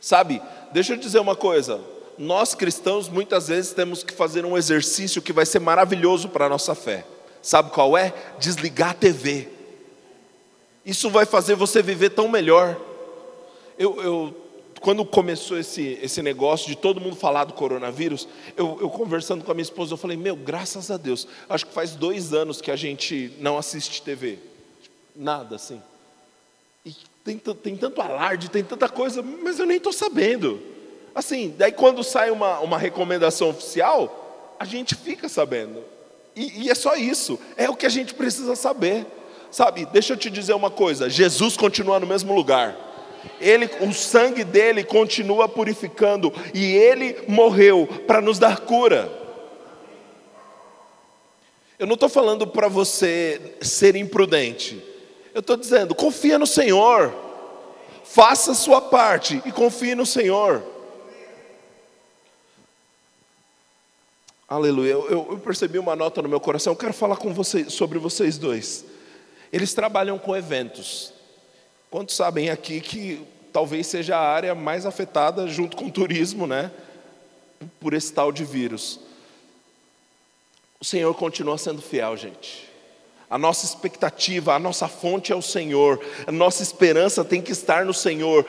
Sabe, 0.00 0.40
deixa 0.72 0.94
eu 0.94 0.96
dizer 0.96 1.18
uma 1.18 1.36
coisa: 1.36 1.97
nós 2.18 2.54
cristãos 2.54 3.08
muitas 3.08 3.48
vezes 3.48 3.72
temos 3.72 4.02
que 4.02 4.12
fazer 4.12 4.44
um 4.44 4.56
exercício 4.58 5.22
que 5.22 5.32
vai 5.32 5.46
ser 5.46 5.60
maravilhoso 5.60 6.28
para 6.28 6.46
a 6.46 6.48
nossa 6.48 6.74
fé. 6.74 7.04
Sabe 7.40 7.70
qual 7.70 7.96
é? 7.96 8.12
Desligar 8.38 8.90
a 8.90 8.94
TV. 8.94 9.48
Isso 10.84 11.08
vai 11.10 11.24
fazer 11.24 11.54
você 11.54 11.80
viver 11.80 12.10
tão 12.10 12.28
melhor. 12.28 12.76
Eu, 13.78 14.02
eu 14.02 14.36
quando 14.80 15.04
começou 15.04 15.58
esse, 15.58 15.98
esse 16.02 16.22
negócio 16.22 16.68
de 16.68 16.76
todo 16.76 17.00
mundo 17.00 17.16
falar 17.16 17.44
do 17.44 17.52
coronavírus, 17.52 18.28
eu, 18.56 18.78
eu, 18.80 18.90
conversando 18.90 19.44
com 19.44 19.50
a 19.50 19.54
minha 19.54 19.62
esposa, 19.62 19.92
eu 19.92 19.96
falei, 19.96 20.16
meu, 20.16 20.36
graças 20.36 20.90
a 20.90 20.96
Deus, 20.96 21.26
acho 21.48 21.66
que 21.66 21.72
faz 21.72 21.94
dois 21.94 22.32
anos 22.32 22.60
que 22.60 22.70
a 22.70 22.76
gente 22.76 23.32
não 23.38 23.58
assiste 23.58 24.02
TV. 24.02 24.38
Nada 25.14 25.56
assim. 25.56 25.82
E 26.86 26.94
tem, 27.24 27.38
tem 27.38 27.76
tanto 27.76 28.00
alarde, 28.00 28.50
tem 28.50 28.64
tanta 28.64 28.88
coisa, 28.88 29.22
mas 29.22 29.58
eu 29.58 29.66
nem 29.66 29.76
estou 29.76 29.92
sabendo. 29.92 30.60
Assim, 31.18 31.52
daí 31.58 31.72
quando 31.72 32.04
sai 32.04 32.30
uma, 32.30 32.60
uma 32.60 32.78
recomendação 32.78 33.50
oficial, 33.50 34.54
a 34.56 34.64
gente 34.64 34.94
fica 34.94 35.28
sabendo. 35.28 35.82
E, 36.36 36.62
e 36.62 36.70
é 36.70 36.74
só 36.76 36.94
isso, 36.94 37.40
é 37.56 37.68
o 37.68 37.74
que 37.74 37.86
a 37.86 37.88
gente 37.88 38.14
precisa 38.14 38.54
saber. 38.54 39.04
Sabe, 39.50 39.84
deixa 39.86 40.12
eu 40.12 40.16
te 40.16 40.30
dizer 40.30 40.52
uma 40.52 40.70
coisa: 40.70 41.10
Jesus 41.10 41.56
continua 41.56 41.98
no 41.98 42.06
mesmo 42.06 42.32
lugar. 42.32 42.76
Ele, 43.40 43.68
o 43.80 43.92
sangue 43.92 44.44
dele 44.44 44.84
continua 44.84 45.48
purificando 45.48 46.32
e 46.54 46.76
ele 46.76 47.16
morreu 47.26 47.88
para 48.06 48.20
nos 48.20 48.38
dar 48.38 48.60
cura. 48.60 49.10
Eu 51.80 51.88
não 51.88 51.94
estou 51.94 52.08
falando 52.08 52.46
para 52.46 52.68
você 52.68 53.56
ser 53.60 53.96
imprudente. 53.96 54.80
Eu 55.34 55.40
estou 55.40 55.56
dizendo, 55.56 55.96
confia 55.96 56.38
no 56.38 56.46
Senhor. 56.46 57.12
Faça 58.04 58.52
a 58.52 58.54
sua 58.54 58.80
parte 58.80 59.42
e 59.44 59.50
confie 59.50 59.96
no 59.96 60.06
Senhor. 60.06 60.77
Aleluia. 64.48 64.92
Eu, 64.92 65.28
eu, 65.30 65.38
percebi 65.38 65.78
uma 65.78 65.94
nota 65.94 66.22
no 66.22 66.28
meu 66.28 66.40
coração. 66.40 66.72
Eu 66.72 66.76
quero 66.76 66.94
falar 66.94 67.16
com 67.16 67.34
vocês, 67.34 67.70
sobre 67.70 67.98
vocês 67.98 68.38
dois. 68.38 68.82
Eles 69.52 69.74
trabalham 69.74 70.18
com 70.18 70.34
eventos. 70.34 71.12
Quantos 71.90 72.16
sabem 72.16 72.48
aqui 72.48 72.80
que 72.80 73.26
talvez 73.52 73.86
seja 73.86 74.16
a 74.16 74.26
área 74.26 74.54
mais 74.54 74.86
afetada, 74.86 75.46
junto 75.46 75.76
com 75.76 75.86
o 75.86 75.90
turismo, 75.90 76.46
né? 76.46 76.70
Por 77.78 77.92
esse 77.92 78.10
tal 78.10 78.32
de 78.32 78.42
vírus. 78.42 78.98
O 80.80 80.84
Senhor 80.84 81.12
continua 81.12 81.58
sendo 81.58 81.82
fiel, 81.82 82.16
gente. 82.16 82.70
A 83.28 83.36
nossa 83.36 83.66
expectativa, 83.66 84.54
a 84.54 84.58
nossa 84.58 84.88
fonte 84.88 85.30
é 85.30 85.36
o 85.36 85.42
Senhor. 85.42 86.00
A 86.26 86.32
nossa 86.32 86.62
esperança 86.62 87.22
tem 87.22 87.42
que 87.42 87.52
estar 87.52 87.84
no 87.84 87.92
Senhor 87.92 88.46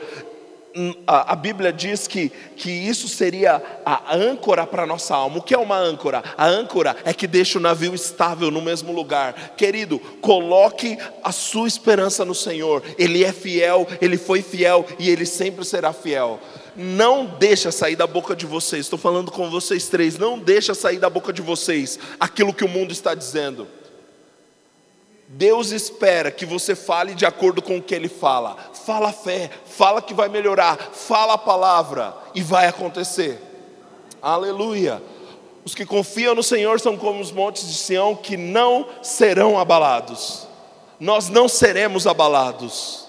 a, 1.06 1.34
Bíblia 1.34 1.72
diz 1.72 2.06
que, 2.06 2.30
que 2.56 2.70
isso 2.70 3.08
seria 3.08 3.62
a 3.84 4.14
âncora 4.14 4.66
para 4.66 4.84
a 4.84 4.86
nossa 4.86 5.14
alma. 5.14 5.38
O 5.38 5.42
que 5.42 5.54
é 5.54 5.58
uma 5.58 5.76
âncora? 5.76 6.22
A 6.36 6.46
âncora 6.46 6.96
é 7.04 7.12
que 7.12 7.26
deixa 7.26 7.58
o 7.58 7.62
navio 7.62 7.94
estável 7.94 8.50
no 8.50 8.62
mesmo 8.62 8.92
lugar. 8.92 9.54
Querido, 9.56 9.98
coloque 10.20 10.98
a 11.22 11.32
sua 11.32 11.66
esperança 11.66 12.24
no 12.24 12.34
Senhor. 12.34 12.82
Ele 12.98 13.24
é 13.24 13.32
fiel, 13.32 13.86
ele 14.00 14.16
foi 14.16 14.42
fiel 14.42 14.86
e 14.98 15.10
ele 15.10 15.26
sempre 15.26 15.64
será 15.64 15.92
fiel. 15.92 16.38
Não 16.76 17.26
deixa 17.26 17.72
sair 17.72 17.96
da 17.96 18.06
boca 18.06 18.36
de 18.36 18.46
vocês. 18.46 18.86
Estou 18.86 18.98
falando 18.98 19.30
com 19.30 19.50
vocês 19.50 19.88
três. 19.88 20.16
Não 20.16 20.38
deixa 20.38 20.74
sair 20.74 20.98
da 20.98 21.10
boca 21.10 21.32
de 21.32 21.42
vocês 21.42 21.98
aquilo 22.18 22.54
que 22.54 22.64
o 22.64 22.68
mundo 22.68 22.92
está 22.92 23.14
dizendo. 23.14 23.66
Deus 25.32 25.70
espera 25.70 26.32
que 26.32 26.44
você 26.44 26.74
fale 26.74 27.14
de 27.14 27.24
acordo 27.24 27.62
com 27.62 27.78
o 27.78 27.82
que 27.82 27.94
Ele 27.94 28.08
fala. 28.08 28.56
Fala 28.84 29.10
a 29.10 29.12
fé, 29.12 29.48
fala 29.64 30.02
que 30.02 30.12
vai 30.12 30.28
melhorar, 30.28 30.76
fala 30.92 31.34
a 31.34 31.38
palavra 31.38 32.12
e 32.34 32.42
vai 32.42 32.66
acontecer. 32.66 33.40
Aleluia. 34.20 35.00
Os 35.64 35.72
que 35.72 35.86
confiam 35.86 36.34
no 36.34 36.42
Senhor 36.42 36.80
são 36.80 36.96
como 36.96 37.20
os 37.20 37.30
montes 37.30 37.68
de 37.68 37.74
Sião 37.74 38.16
que 38.16 38.36
não 38.36 38.88
serão 39.04 39.56
abalados. 39.56 40.48
Nós 40.98 41.28
não 41.28 41.48
seremos 41.48 42.08
abalados. 42.08 43.06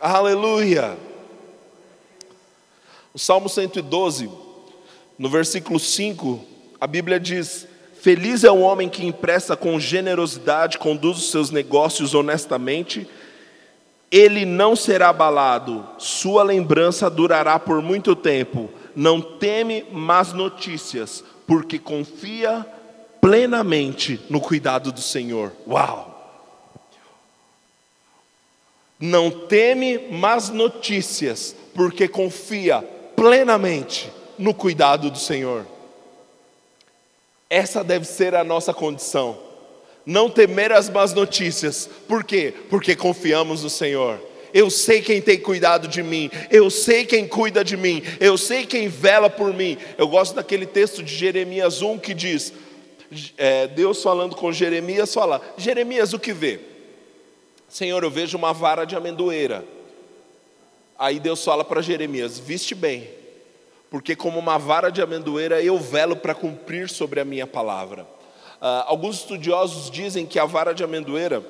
Aleluia. 0.00 0.96
O 3.12 3.18
Salmo 3.18 3.50
112, 3.50 4.30
no 5.18 5.28
versículo 5.28 5.78
5, 5.78 6.40
a 6.80 6.86
Bíblia 6.86 7.20
diz: 7.20 7.66
Feliz 8.00 8.44
é 8.44 8.50
o 8.50 8.60
homem 8.60 8.88
que 8.88 9.04
empresta 9.04 9.54
com 9.54 9.78
generosidade, 9.78 10.78
conduz 10.78 11.18
os 11.18 11.30
seus 11.30 11.50
negócios 11.50 12.14
honestamente. 12.14 13.06
Ele 14.10 14.46
não 14.46 14.74
será 14.74 15.10
abalado, 15.10 15.86
sua 15.98 16.42
lembrança 16.42 17.10
durará 17.10 17.58
por 17.58 17.82
muito 17.82 18.16
tempo. 18.16 18.70
Não 18.96 19.20
teme 19.20 19.84
más 19.92 20.32
notícias, 20.32 21.22
porque 21.46 21.78
confia 21.78 22.66
plenamente 23.20 24.18
no 24.30 24.40
cuidado 24.40 24.90
do 24.90 25.02
Senhor. 25.02 25.52
Uau! 25.68 26.08
Não 28.98 29.30
teme 29.30 30.08
más 30.10 30.48
notícias, 30.48 31.54
porque 31.74 32.08
confia 32.08 32.82
plenamente 33.14 34.10
no 34.38 34.54
cuidado 34.54 35.10
do 35.10 35.18
Senhor. 35.18 35.66
Essa 37.50 37.82
deve 37.82 38.04
ser 38.04 38.36
a 38.36 38.44
nossa 38.44 38.72
condição. 38.72 39.36
Não 40.06 40.30
temer 40.30 40.70
as 40.70 40.88
más 40.88 41.12
notícias. 41.12 41.90
Por 42.06 42.22
quê? 42.22 42.54
Porque 42.70 42.94
confiamos 42.94 43.64
no 43.64 43.68
Senhor. 43.68 44.20
Eu 44.54 44.70
sei 44.70 45.02
quem 45.02 45.20
tem 45.20 45.38
cuidado 45.38 45.86
de 45.86 46.02
mim, 46.02 46.28
eu 46.50 46.70
sei 46.70 47.04
quem 47.04 47.26
cuida 47.28 47.62
de 47.62 47.76
mim, 47.76 48.02
eu 48.18 48.36
sei 48.36 48.66
quem 48.66 48.88
vela 48.88 49.30
por 49.30 49.52
mim. 49.52 49.76
Eu 49.96 50.08
gosto 50.08 50.34
daquele 50.34 50.66
texto 50.66 51.02
de 51.02 51.14
Jeremias 51.14 51.82
1 51.82 51.98
que 51.98 52.14
diz: 52.14 52.52
é, 53.36 53.66
Deus 53.68 54.02
falando 54.02 54.34
com 54.34 54.52
Jeremias, 54.52 55.14
fala: 55.14 55.40
Jeremias, 55.56 56.12
o 56.12 56.18
que 56.18 56.32
vê? 56.32 56.60
Senhor, 57.68 58.02
eu 58.02 58.10
vejo 58.10 58.36
uma 58.36 58.52
vara 58.52 58.84
de 58.84 58.96
amendoeira. 58.96 59.64
Aí 60.98 61.20
Deus 61.20 61.44
fala 61.44 61.64
para 61.64 61.80
Jeremias: 61.80 62.38
Viste 62.38 62.74
bem, 62.74 63.08
porque 63.90 64.14
como 64.14 64.38
uma 64.38 64.56
vara 64.56 64.90
de 64.90 65.02
amendoeira 65.02 65.60
eu 65.60 65.78
velo 65.78 66.16
para 66.16 66.34
cumprir 66.34 66.88
sobre 66.88 67.20
a 67.20 67.24
minha 67.24 67.46
palavra. 67.46 68.02
Uh, 68.60 68.86
alguns 68.86 69.16
estudiosos 69.16 69.90
dizem 69.90 70.24
que 70.24 70.38
a 70.38 70.44
vara 70.44 70.72
de 70.72 70.84
amendoeira 70.84 71.42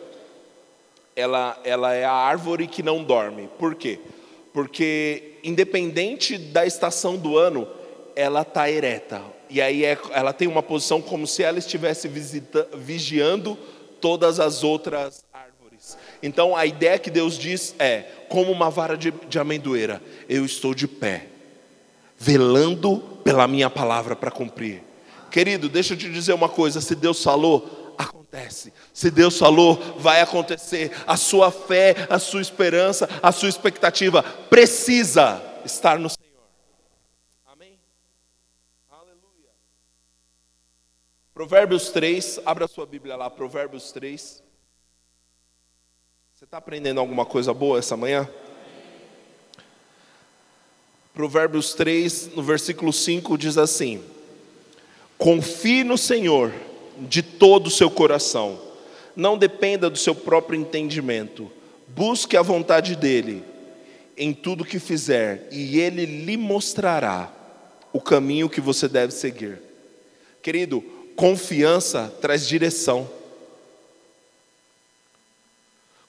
ela, 1.14 1.60
ela 1.64 1.92
é 1.92 2.04
a 2.04 2.12
árvore 2.12 2.66
que 2.66 2.82
não 2.82 3.04
dorme. 3.04 3.48
Por 3.58 3.74
quê? 3.74 4.00
Porque 4.52 5.34
independente 5.44 6.38
da 6.38 6.64
estação 6.64 7.16
do 7.16 7.36
ano, 7.36 7.68
ela 8.16 8.42
está 8.42 8.70
ereta. 8.70 9.22
E 9.48 9.60
aí 9.60 9.84
é, 9.84 9.98
ela 10.12 10.32
tem 10.32 10.48
uma 10.48 10.62
posição 10.62 11.02
como 11.02 11.26
se 11.26 11.42
ela 11.42 11.58
estivesse 11.58 12.08
visita, 12.08 12.68
vigiando 12.74 13.58
todas 14.00 14.40
as 14.40 14.62
outras 14.64 15.24
árvores. 15.32 15.98
Então 16.22 16.56
a 16.56 16.64
ideia 16.64 16.98
que 16.98 17.10
Deus 17.10 17.36
diz 17.36 17.74
é: 17.78 18.04
como 18.28 18.52
uma 18.52 18.70
vara 18.70 18.96
de, 18.96 19.10
de 19.10 19.38
amendoeira, 19.38 20.00
eu 20.28 20.44
estou 20.44 20.74
de 20.74 20.86
pé, 20.86 21.26
velando 22.20 22.98
pela 23.24 23.48
minha 23.48 23.70
palavra 23.70 24.14
para 24.14 24.30
cumprir. 24.30 24.84
Querido, 25.30 25.70
deixa 25.70 25.94
eu 25.94 25.98
te 25.98 26.10
dizer 26.10 26.34
uma 26.34 26.50
coisa: 26.50 26.82
se 26.82 26.94
Deus 26.94 27.22
falou, 27.22 27.94
acontece. 27.96 28.72
Se 28.92 29.10
Deus 29.10 29.38
falou, 29.38 29.76
vai 29.98 30.20
acontecer. 30.20 30.92
A 31.06 31.16
sua 31.16 31.50
fé, 31.50 32.06
a 32.10 32.18
sua 32.18 32.42
esperança, 32.42 33.08
a 33.22 33.32
sua 33.32 33.48
expectativa 33.48 34.22
precisa 34.22 35.42
estar 35.64 35.98
no 35.98 36.10
Senhor. 36.10 36.44
Amém? 37.46 37.78
Aleluia. 38.90 39.50
Provérbios 41.32 41.90
3, 41.90 42.40
abra 42.44 42.68
sua 42.68 42.84
Bíblia 42.84 43.16
lá, 43.16 43.30
Provérbios 43.30 43.92
3. 43.92 44.42
Você 46.34 46.44
está 46.44 46.58
aprendendo 46.58 47.00
alguma 47.00 47.24
coisa 47.24 47.54
boa 47.54 47.78
essa 47.78 47.96
manhã? 47.96 48.28
Provérbios 51.14 51.74
3, 51.74 52.30
no 52.34 52.42
versículo 52.42 52.92
5, 52.92 53.36
diz 53.36 53.58
assim: 53.58 54.02
Confie 55.18 55.84
no 55.84 55.98
Senhor 55.98 56.52
de 56.98 57.22
todo 57.22 57.66
o 57.66 57.70
seu 57.70 57.90
coração, 57.90 58.60
não 59.16 59.36
dependa 59.36 59.90
do 59.90 59.98
seu 59.98 60.14
próprio 60.14 60.58
entendimento, 60.58 61.50
busque 61.88 62.36
a 62.36 62.42
vontade 62.42 62.94
dEle 62.94 63.42
em 64.16 64.32
tudo 64.32 64.64
que 64.64 64.78
fizer, 64.78 65.48
e 65.50 65.80
Ele 65.80 66.04
lhe 66.04 66.36
mostrará 66.36 67.32
o 67.92 68.00
caminho 68.00 68.48
que 68.48 68.60
você 68.60 68.86
deve 68.86 69.12
seguir. 69.12 69.58
Querido, 70.42 70.80
confiança 71.16 72.12
traz 72.20 72.46
direção. 72.46 73.08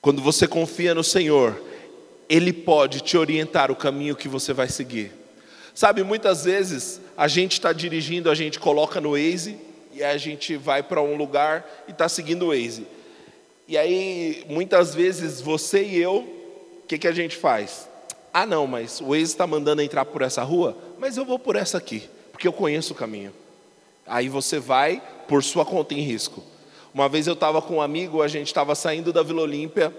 Quando 0.01 0.21
você 0.21 0.47
confia 0.47 0.93
no 0.93 1.03
Senhor, 1.03 1.61
Ele 2.31 2.53
pode 2.53 3.01
te 3.01 3.17
orientar 3.17 3.69
o 3.69 3.75
caminho 3.75 4.15
que 4.15 4.29
você 4.29 4.53
vai 4.53 4.69
seguir. 4.69 5.11
Sabe, 5.75 6.01
muitas 6.01 6.45
vezes 6.45 7.01
a 7.17 7.27
gente 7.27 7.51
está 7.51 7.73
dirigindo, 7.73 8.31
a 8.31 8.33
gente 8.33 8.57
coloca 8.57 9.01
no 9.01 9.11
Waze 9.11 9.57
e 9.93 10.01
a 10.01 10.17
gente 10.17 10.55
vai 10.55 10.81
para 10.81 11.01
um 11.01 11.17
lugar 11.17 11.69
e 11.89 11.91
está 11.91 12.07
seguindo 12.07 12.43
o 12.43 12.47
Waze. 12.47 12.87
E 13.67 13.77
aí, 13.77 14.45
muitas 14.47 14.95
vezes, 14.95 15.41
você 15.41 15.83
e 15.83 15.97
eu, 15.97 16.19
o 16.83 16.87
que, 16.87 16.97
que 16.97 17.07
a 17.07 17.11
gente 17.11 17.35
faz? 17.35 17.89
Ah, 18.33 18.45
não, 18.45 18.65
mas 18.65 19.01
o 19.01 19.09
Waze 19.09 19.23
está 19.23 19.45
mandando 19.45 19.81
entrar 19.81 20.05
por 20.05 20.21
essa 20.21 20.41
rua, 20.41 20.77
mas 20.97 21.17
eu 21.17 21.25
vou 21.25 21.37
por 21.37 21.57
essa 21.57 21.77
aqui, 21.79 22.09
porque 22.31 22.47
eu 22.47 22.53
conheço 22.53 22.93
o 22.93 22.95
caminho. 22.95 23.33
Aí 24.07 24.29
você 24.29 24.57
vai 24.57 25.03
por 25.27 25.43
sua 25.43 25.65
conta 25.65 25.93
em 25.93 25.99
risco. 25.99 26.41
Uma 26.93 27.09
vez 27.09 27.27
eu 27.27 27.33
estava 27.33 27.61
com 27.61 27.75
um 27.75 27.81
amigo, 27.81 28.21
a 28.21 28.29
gente 28.29 28.47
estava 28.47 28.73
saindo 28.73 29.11
da 29.11 29.21
Vila 29.21 29.41
Olímpia, 29.41 29.93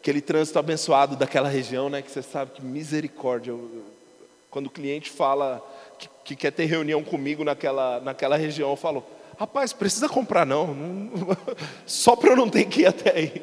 aquele 0.00 0.22
trânsito 0.22 0.58
abençoado 0.58 1.14
daquela 1.14 1.48
região, 1.48 1.90
né? 1.90 2.00
Que 2.00 2.10
você 2.10 2.22
sabe 2.22 2.52
que 2.52 2.64
misericórdia. 2.64 3.54
Quando 4.50 4.66
o 4.66 4.70
cliente 4.70 5.10
fala 5.10 5.62
que, 5.98 6.08
que 6.24 6.36
quer 6.36 6.50
ter 6.50 6.64
reunião 6.64 7.04
comigo 7.04 7.44
naquela, 7.44 8.00
naquela 8.00 8.36
região, 8.36 8.70
eu 8.70 8.76
falo, 8.76 9.04
rapaz, 9.38 9.72
precisa 9.72 10.08
comprar 10.08 10.44
não, 10.44 10.74
só 11.86 12.16
para 12.16 12.30
eu 12.30 12.36
não 12.36 12.48
ter 12.48 12.64
que 12.64 12.80
ir 12.80 12.86
até 12.86 13.14
aí. 13.14 13.42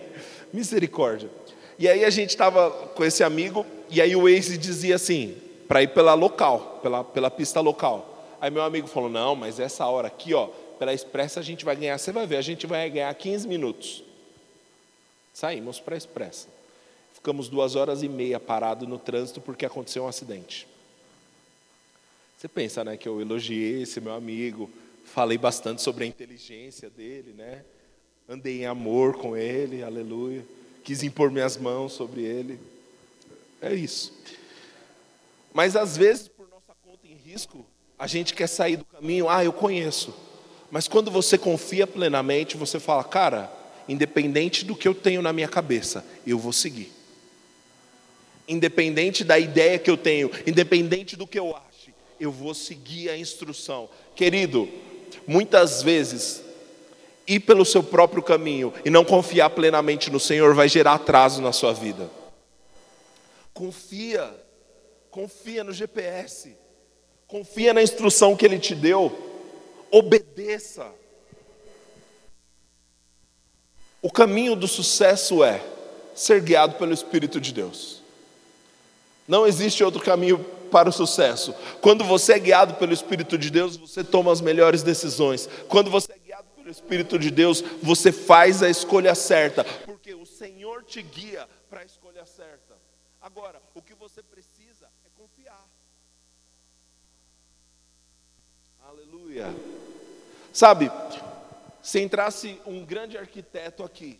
Misericórdia. 0.52 1.30
E 1.80 1.88
aí 1.88 2.04
a 2.04 2.10
gente 2.10 2.32
estava 2.32 2.72
com 2.72 3.06
esse 3.06 3.24
amigo, 3.24 3.66
e 3.90 4.02
aí 4.02 4.16
o 4.16 4.24
Waze 4.24 4.58
dizia 4.58 4.96
assim, 4.96 5.38
para 5.68 5.84
ir 5.84 5.90
pela 5.90 6.16
local, 6.16 6.80
pela, 6.82 7.04
pela 7.04 7.30
pista 7.30 7.62
local. 7.62 8.36
Aí 8.42 8.50
meu 8.50 8.64
amigo 8.64 8.88
falou, 8.88 9.10
não, 9.10 9.36
mas 9.36 9.60
essa 9.60 9.86
hora 9.86 10.08
aqui, 10.08 10.34
ó, 10.34 10.48
pela 10.80 10.93
expressa 10.93 11.39
a 11.39 11.43
gente 11.43 11.63
vai 11.63 11.76
ganhar, 11.76 11.98
você 11.98 12.12
vai 12.12 12.26
ver, 12.26 12.38
a 12.38 12.41
gente 12.41 12.65
vai 12.65 12.89
ganhar 12.89 13.13
15 13.13 13.48
minutos. 13.48 14.07
Saímos 15.38 15.80
para 15.80 15.93
a 15.93 15.97
expressa. 16.00 16.47
Ficamos 17.13 17.47
duas 17.47 17.76
horas 17.76 18.02
e 18.02 18.10
meia 18.10 18.39
parados 18.39 18.89
no 18.89 18.97
trânsito 18.97 19.39
porque 19.39 19.67
aconteceu 19.67 20.06
um 20.06 20.08
acidente. 20.08 20.67
Você 22.36 22.47
pensa, 22.47 22.84
né, 22.84 22.97
que 22.97 23.08
eu 23.08 23.21
elogiei 23.21 23.84
esse 23.84 24.02
meu 24.02 24.15
amigo, 24.15 24.67
falei 25.06 25.38
bastante 25.38 25.84
sobre 25.84 26.06
a 26.06 26.08
inteligência 26.08 26.89
dele, 26.89 27.36
né? 27.38 27.63
Andei 28.28 28.63
em 28.63 28.65
amor 28.65 29.19
com 29.19 29.38
ele, 29.38 29.84
aleluia. 29.84 30.43
Quis 30.84 31.04
impor 31.04 31.30
minhas 31.30 31.56
mãos 31.56 31.93
sobre 31.93 32.23
ele. 32.23 32.60
É 33.62 33.76
isso. 33.76 34.19
Mas 35.54 35.76
às 35.76 35.95
vezes, 35.95 36.28
por 36.30 36.50
nossa 36.50 36.73
conta 36.84 37.06
em 37.06 37.13
risco, 37.13 37.63
a 38.00 38.08
gente 38.08 38.34
quer 38.34 38.47
sair 38.47 38.78
do 38.78 38.86
caminho, 38.86 39.30
ah, 39.30 39.45
eu 39.45 39.54
conheço. 39.54 40.15
Mas 40.71 40.88
quando 40.88 41.12
você 41.12 41.38
confia 41.38 41.86
plenamente, 41.86 42.58
você 42.58 42.80
fala, 42.80 43.04
cara, 43.04 43.56
independente 43.88 44.65
do 44.65 44.76
que 44.76 44.88
eu 44.88 44.93
tenho 44.93 45.21
na 45.21 45.32
minha 45.32 45.47
cabeça, 45.47 46.06
eu 46.26 46.38
vou 46.38 46.54
seguir. 46.54 46.91
Independente 48.47 49.23
da 49.23 49.38
ideia 49.38 49.78
que 49.78 49.89
eu 49.89 49.97
tenho, 49.97 50.32
independente 50.45 51.15
do 51.15 51.28
que 51.28 51.38
eu 51.38 51.56
ache, 51.56 51.93
eu 52.19 52.32
vou 52.32 52.54
seguir 52.54 53.10
a 53.10 53.17
instrução. 53.17 53.89
Querido, 54.15 54.69
muitas 55.28 55.82
vezes, 55.82 56.41
ir 57.28 57.41
pelo 57.41 57.65
seu 57.65 57.84
próprio 57.84 58.23
caminho 58.23 58.73
e 58.86 58.89
não 58.89 59.04
confiar 59.04 59.50
plenamente 59.50 60.10
no 60.10 60.19
Senhor 60.19 60.56
vai 60.56 60.69
gerar 60.69 60.93
atraso 60.93 61.41
na 61.41 61.52
sua 61.52 61.73
vida. 61.73 62.10
Confia, 63.54 64.34
confia 65.12 65.63
no 65.63 65.73
GPS, 65.73 66.56
confia 67.28 67.73
na 67.73 67.82
instrução 67.82 68.36
que 68.36 68.45
Ele 68.45 68.60
te 68.60 68.73
deu 68.73 69.12
obedeça. 69.91 70.86
O 74.01 74.12
caminho 74.12 74.55
do 74.55 74.67
sucesso 74.67 75.43
é 75.43 75.63
ser 76.13 76.41
guiado 76.41 76.75
pelo 76.75 76.93
Espírito 76.93 77.39
de 77.41 77.53
Deus. 77.53 78.01
Não 79.27 79.45
existe 79.45 79.83
outro 79.83 80.01
caminho 80.01 80.39
para 80.71 80.89
o 80.89 80.91
sucesso. 80.91 81.53
Quando 81.81 82.03
você 82.03 82.33
é 82.33 82.39
guiado 82.39 82.75
pelo 82.75 82.93
Espírito 82.93 83.38
de 83.38 83.49
Deus, 83.49 83.75
você 83.75 84.03
toma 84.03 84.31
as 84.31 84.41
melhores 84.41 84.83
decisões. 84.83 85.49
Quando 85.67 85.89
você 85.89 86.13
é 86.13 86.17
guiado 86.17 86.47
pelo 86.55 86.69
Espírito 86.69 87.17
de 87.19 87.31
Deus, 87.31 87.63
você 87.81 88.12
faz 88.12 88.62
a 88.63 88.69
escolha 88.69 89.15
certa, 89.15 89.63
porque 89.86 90.13
o 90.13 90.25
Senhor 90.25 90.83
te 90.83 91.01
guia 91.01 91.47
para 91.69 91.81
a 91.81 91.86
escolha 91.86 92.25
certa. 92.25 92.75
Agora, 93.21 93.62
o 93.75 93.81
que 93.81 93.93
você 93.95 94.21
precisa 94.23 94.88
é 95.05 95.10
confiar. 95.17 95.65
Aleluia. 98.88 99.53
Sabe, 100.53 100.89
se 101.88 102.02
entrasse 102.02 102.60
um 102.65 102.84
grande 102.84 103.17
arquiteto 103.17 103.82
aqui 103.82 104.19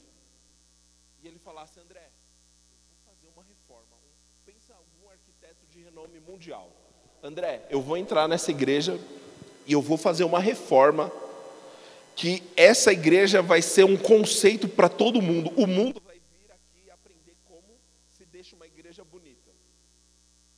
e 1.22 1.28
ele 1.28 1.38
falasse, 1.38 1.78
André, 1.82 2.10
eu 2.72 2.78
vou 2.88 3.14
fazer 3.14 3.28
uma 3.28 3.44
reforma. 3.44 3.98
Pensa 4.46 4.74
algum 4.74 5.10
arquiteto 5.10 5.66
de 5.70 5.84
renome 5.84 6.22
mundial. 6.22 6.72
André, 7.22 7.68
eu 7.70 7.82
vou 7.82 7.98
entrar 7.98 8.26
nessa 8.26 8.52
igreja 8.52 8.98
e 9.66 9.74
eu 9.74 9.82
vou 9.82 9.98
fazer 9.98 10.24
uma 10.24 10.40
reforma 10.40 11.12
que 12.16 12.42
essa 12.56 12.94
igreja 12.94 13.42
vai 13.42 13.62
ser 13.62 13.84
um 13.84 13.98
conceito 13.98 14.70
para 14.70 14.88
todo 14.88 15.22
mundo. 15.22 15.50
O 15.62 15.68
mundo 15.68 16.02
vai 16.06 16.22
vir 16.32 16.50
aqui 16.50 16.90
aprender 16.90 17.36
como 17.44 17.78
se 18.08 18.24
deixa 18.28 18.56
uma 18.56 18.66
igreja 18.66 19.04
bonita. 19.04 19.52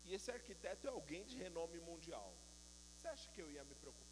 E 0.05 0.13
esse 0.13 0.29
arquiteto 0.29 0.85
é 0.85 0.91
alguém 0.91 1.23
de 1.23 1.37
renome 1.37 1.79
mundial. 1.79 2.35
Você 2.95 3.07
acha 3.07 3.27
que 3.31 3.41
eu 3.41 3.49
ia 3.49 3.63
me 3.63 3.73
preocupar? 3.73 4.08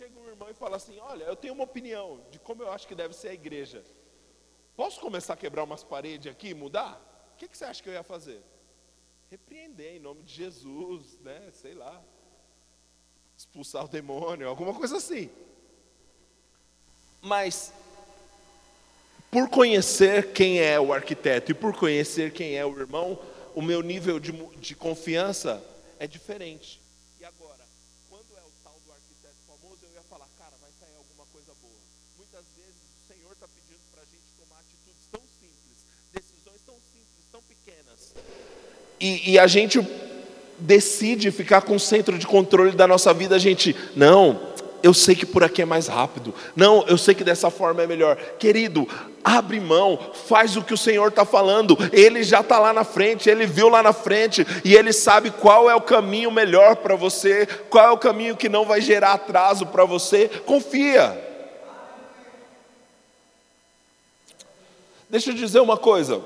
Chega 0.00 0.18
um 0.18 0.28
irmão 0.28 0.48
e 0.48 0.54
fala 0.54 0.76
assim: 0.76 0.98
Olha, 1.00 1.24
eu 1.24 1.36
tenho 1.36 1.52
uma 1.52 1.64
opinião 1.64 2.22
de 2.30 2.38
como 2.38 2.62
eu 2.62 2.72
acho 2.72 2.88
que 2.88 2.94
deve 2.94 3.14
ser 3.14 3.28
a 3.28 3.34
igreja. 3.34 3.84
Posso 4.74 4.98
começar 4.98 5.34
a 5.34 5.36
quebrar 5.36 5.64
umas 5.64 5.84
paredes 5.84 6.32
aqui 6.32 6.48
e 6.48 6.54
mudar? 6.54 6.98
O 7.34 7.36
que, 7.36 7.46
que 7.46 7.56
você 7.56 7.66
acha 7.66 7.82
que 7.82 7.88
eu 7.88 7.92
ia 7.92 8.02
fazer? 8.02 8.42
Repreender 9.30 9.96
em 9.96 9.98
nome 9.98 10.22
de 10.22 10.32
Jesus, 10.32 11.18
né? 11.20 11.50
Sei 11.52 11.74
lá. 11.74 12.02
Expulsar 13.36 13.84
o 13.84 13.88
demônio, 13.88 14.48
alguma 14.48 14.72
coisa 14.72 14.96
assim. 14.96 15.30
Mas, 17.20 17.70
por 19.30 19.50
conhecer 19.50 20.32
quem 20.32 20.60
é 20.60 20.80
o 20.80 20.94
arquiteto 20.94 21.50
e 21.50 21.54
por 21.54 21.76
conhecer 21.76 22.32
quem 22.32 22.56
é 22.56 22.64
o 22.64 22.78
irmão, 22.78 23.18
o 23.54 23.60
meu 23.60 23.82
nível 23.82 24.18
de, 24.18 24.32
de 24.56 24.74
confiança 24.74 25.62
é 25.98 26.06
diferente. 26.06 26.80
muitas 32.40 32.46
vezes 32.56 32.80
o 32.96 33.12
Senhor 33.12 33.32
está 33.32 33.46
pedindo 33.48 33.80
para 33.92 34.02
a 34.02 34.04
gente 34.04 34.30
e, 39.00 39.32
e 39.32 39.38
a 39.38 39.46
gente 39.46 39.80
decide 40.58 41.30
ficar 41.30 41.62
com 41.62 41.74
o 41.74 41.80
centro 41.80 42.18
de 42.18 42.26
controle 42.26 42.72
da 42.72 42.86
nossa 42.86 43.14
vida, 43.14 43.36
a 43.36 43.38
gente, 43.38 43.74
não, 43.96 44.38
eu 44.82 44.94
sei 44.94 45.14
que 45.14 45.26
por 45.26 45.42
aqui 45.42 45.62
é 45.62 45.64
mais 45.64 45.86
rápido. 45.86 46.34
Não, 46.54 46.84
eu 46.86 46.98
sei 46.98 47.14
que 47.14 47.24
dessa 47.24 47.50
forma 47.50 47.82
é 47.82 47.86
melhor. 47.86 48.16
Querido, 48.38 48.88
abre 49.22 49.60
mão, 49.60 49.98
faz 50.26 50.56
o 50.56 50.62
que 50.62 50.74
o 50.74 50.78
Senhor 50.78 51.08
está 51.08 51.24
falando. 51.24 51.76
Ele 51.92 52.22
já 52.22 52.40
está 52.40 52.58
lá 52.58 52.72
na 52.72 52.84
frente, 52.84 53.28
ele 53.28 53.46
viu 53.46 53.68
lá 53.68 53.82
na 53.82 53.92
frente 53.92 54.46
e 54.64 54.74
ele 54.74 54.92
sabe 54.92 55.30
qual 55.30 55.70
é 55.70 55.74
o 55.74 55.80
caminho 55.80 56.30
melhor 56.30 56.76
para 56.76 56.96
você, 56.96 57.46
qual 57.68 57.86
é 57.86 57.90
o 57.90 57.98
caminho 57.98 58.36
que 58.36 58.48
não 58.48 58.64
vai 58.64 58.80
gerar 58.80 59.12
atraso 59.12 59.66
para 59.66 59.84
você. 59.84 60.28
Confia. 60.46 61.28
Deixa 65.08 65.30
eu 65.30 65.34
dizer 65.34 65.60
uma 65.60 65.76
coisa. 65.76 66.22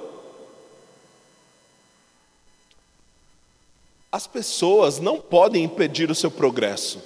As 4.15 4.29
pessoas 4.29 5.01
não 5.01 5.21
podem 5.21 5.65
impedir 5.65 6.09
o 6.09 6.15
seu 6.15 6.31
progresso. 6.31 7.03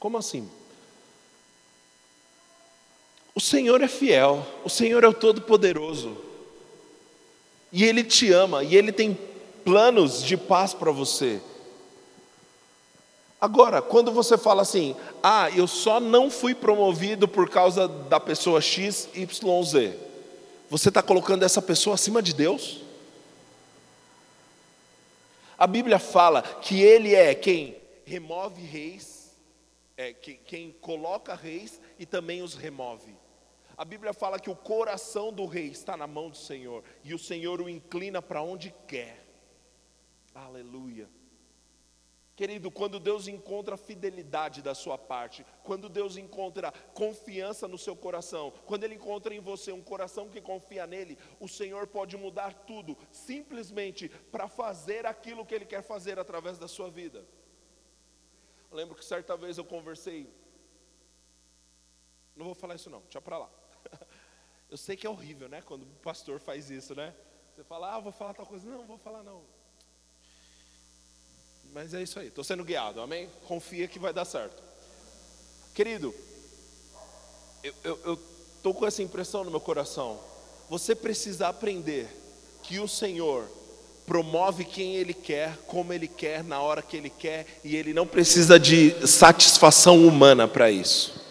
Como 0.00 0.18
assim? 0.18 0.50
O 3.36 3.40
Senhor 3.40 3.80
é 3.80 3.86
fiel, 3.86 4.44
o 4.64 4.68
Senhor 4.68 5.04
é 5.04 5.06
o 5.06 5.14
Todo-Poderoso, 5.14 6.16
e 7.70 7.84
Ele 7.84 8.02
te 8.02 8.32
ama, 8.32 8.64
e 8.64 8.74
Ele 8.74 8.90
tem 8.90 9.16
planos 9.64 10.24
de 10.24 10.36
paz 10.36 10.74
para 10.74 10.90
você. 10.90 11.40
Agora, 13.40 13.80
quando 13.80 14.10
você 14.10 14.36
fala 14.36 14.62
assim, 14.62 14.96
ah, 15.22 15.48
eu 15.50 15.68
só 15.68 16.00
não 16.00 16.32
fui 16.32 16.52
promovido 16.52 17.28
por 17.28 17.48
causa 17.48 17.86
da 17.86 18.18
pessoa 18.18 18.60
X, 18.60 19.08
Y, 19.14 19.62
Z, 19.62 19.96
você 20.68 20.88
está 20.88 21.00
colocando 21.00 21.44
essa 21.44 21.62
pessoa 21.62 21.94
acima 21.94 22.20
de 22.20 22.34
Deus? 22.34 22.85
A 25.58 25.66
Bíblia 25.66 25.98
fala 25.98 26.42
que 26.42 26.82
Ele 26.82 27.14
é 27.14 27.34
quem 27.34 27.80
remove 28.04 28.62
reis, 28.62 29.36
é, 29.96 30.12
quem, 30.12 30.36
quem 30.44 30.72
coloca 30.72 31.34
reis 31.34 31.80
e 31.98 32.04
também 32.04 32.42
os 32.42 32.54
remove. 32.54 33.16
A 33.76 33.84
Bíblia 33.84 34.12
fala 34.12 34.38
que 34.38 34.48
o 34.48 34.56
coração 34.56 35.32
do 35.32 35.44
rei 35.44 35.66
está 35.66 35.96
na 35.96 36.06
mão 36.06 36.30
do 36.30 36.36
Senhor 36.36 36.82
e 37.04 37.12
o 37.12 37.18
Senhor 37.18 37.60
o 37.60 37.68
inclina 37.68 38.22
para 38.22 38.40
onde 38.40 38.74
quer. 38.86 39.26
Aleluia. 40.34 41.08
Querido, 42.36 42.70
quando 42.70 43.00
Deus 43.00 43.26
encontra 43.28 43.78
fidelidade 43.78 44.60
da 44.60 44.74
sua 44.74 44.98
parte, 44.98 45.44
quando 45.64 45.88
Deus 45.88 46.18
encontra 46.18 46.70
confiança 46.92 47.66
no 47.66 47.78
seu 47.78 47.96
coração, 47.96 48.52
quando 48.66 48.84
Ele 48.84 48.96
encontra 48.96 49.34
em 49.34 49.40
você 49.40 49.72
um 49.72 49.82
coração 49.82 50.28
que 50.28 50.42
confia 50.42 50.86
nele, 50.86 51.18
o 51.40 51.48
Senhor 51.48 51.86
pode 51.86 52.14
mudar 52.14 52.52
tudo, 52.52 52.96
simplesmente 53.10 54.10
para 54.30 54.48
fazer 54.48 55.06
aquilo 55.06 55.46
que 55.46 55.54
Ele 55.54 55.64
quer 55.64 55.82
fazer 55.82 56.18
através 56.18 56.58
da 56.58 56.68
sua 56.68 56.90
vida. 56.90 57.26
Eu 58.70 58.76
lembro 58.76 58.94
que 58.94 59.04
certa 59.04 59.34
vez 59.34 59.56
eu 59.56 59.64
conversei, 59.64 60.30
não 62.36 62.44
vou 62.44 62.54
falar 62.54 62.74
isso 62.74 62.90
não, 62.90 63.00
deixa 63.00 63.20
para 63.20 63.38
lá. 63.38 63.50
Eu 64.68 64.76
sei 64.76 64.96
que 64.96 65.06
é 65.06 65.10
horrível, 65.10 65.48
né? 65.48 65.62
Quando 65.62 65.84
o 65.84 66.00
pastor 66.02 66.40
faz 66.40 66.70
isso, 66.70 66.92
né? 66.92 67.14
Você 67.54 67.62
fala, 67.62 67.94
ah, 67.94 68.00
vou 68.00 68.10
falar 68.10 68.34
tal 68.34 68.44
coisa. 68.44 68.68
Não, 68.68 68.84
vou 68.84 68.98
falar 68.98 69.22
não. 69.22 69.44
Mas 71.72 71.92
é 71.94 72.02
isso 72.02 72.18
aí, 72.18 72.28
estou 72.28 72.42
sendo 72.42 72.64
guiado, 72.64 73.00
amém? 73.00 73.28
Confia 73.46 73.86
que 73.86 73.98
vai 73.98 74.12
dar 74.12 74.24
certo. 74.24 74.62
Querido, 75.74 76.14
eu 77.84 78.18
estou 78.56 78.72
com 78.72 78.86
essa 78.86 79.02
impressão 79.02 79.44
no 79.44 79.50
meu 79.50 79.60
coração. 79.60 80.18
Você 80.70 80.94
precisa 80.94 81.48
aprender 81.48 82.08
que 82.62 82.78
o 82.78 82.88
Senhor 82.88 83.48
promove 84.06 84.64
quem 84.64 84.96
Ele 84.96 85.12
quer, 85.12 85.56
como 85.66 85.92
Ele 85.92 86.08
quer, 86.08 86.42
na 86.42 86.60
hora 86.60 86.80
que 86.80 86.96
Ele 86.96 87.10
quer, 87.10 87.46
e 87.62 87.76
Ele 87.76 87.92
não 87.92 88.06
precisa 88.06 88.58
de 88.58 89.06
satisfação 89.06 90.06
humana 90.06 90.48
para 90.48 90.70
isso. 90.70 91.25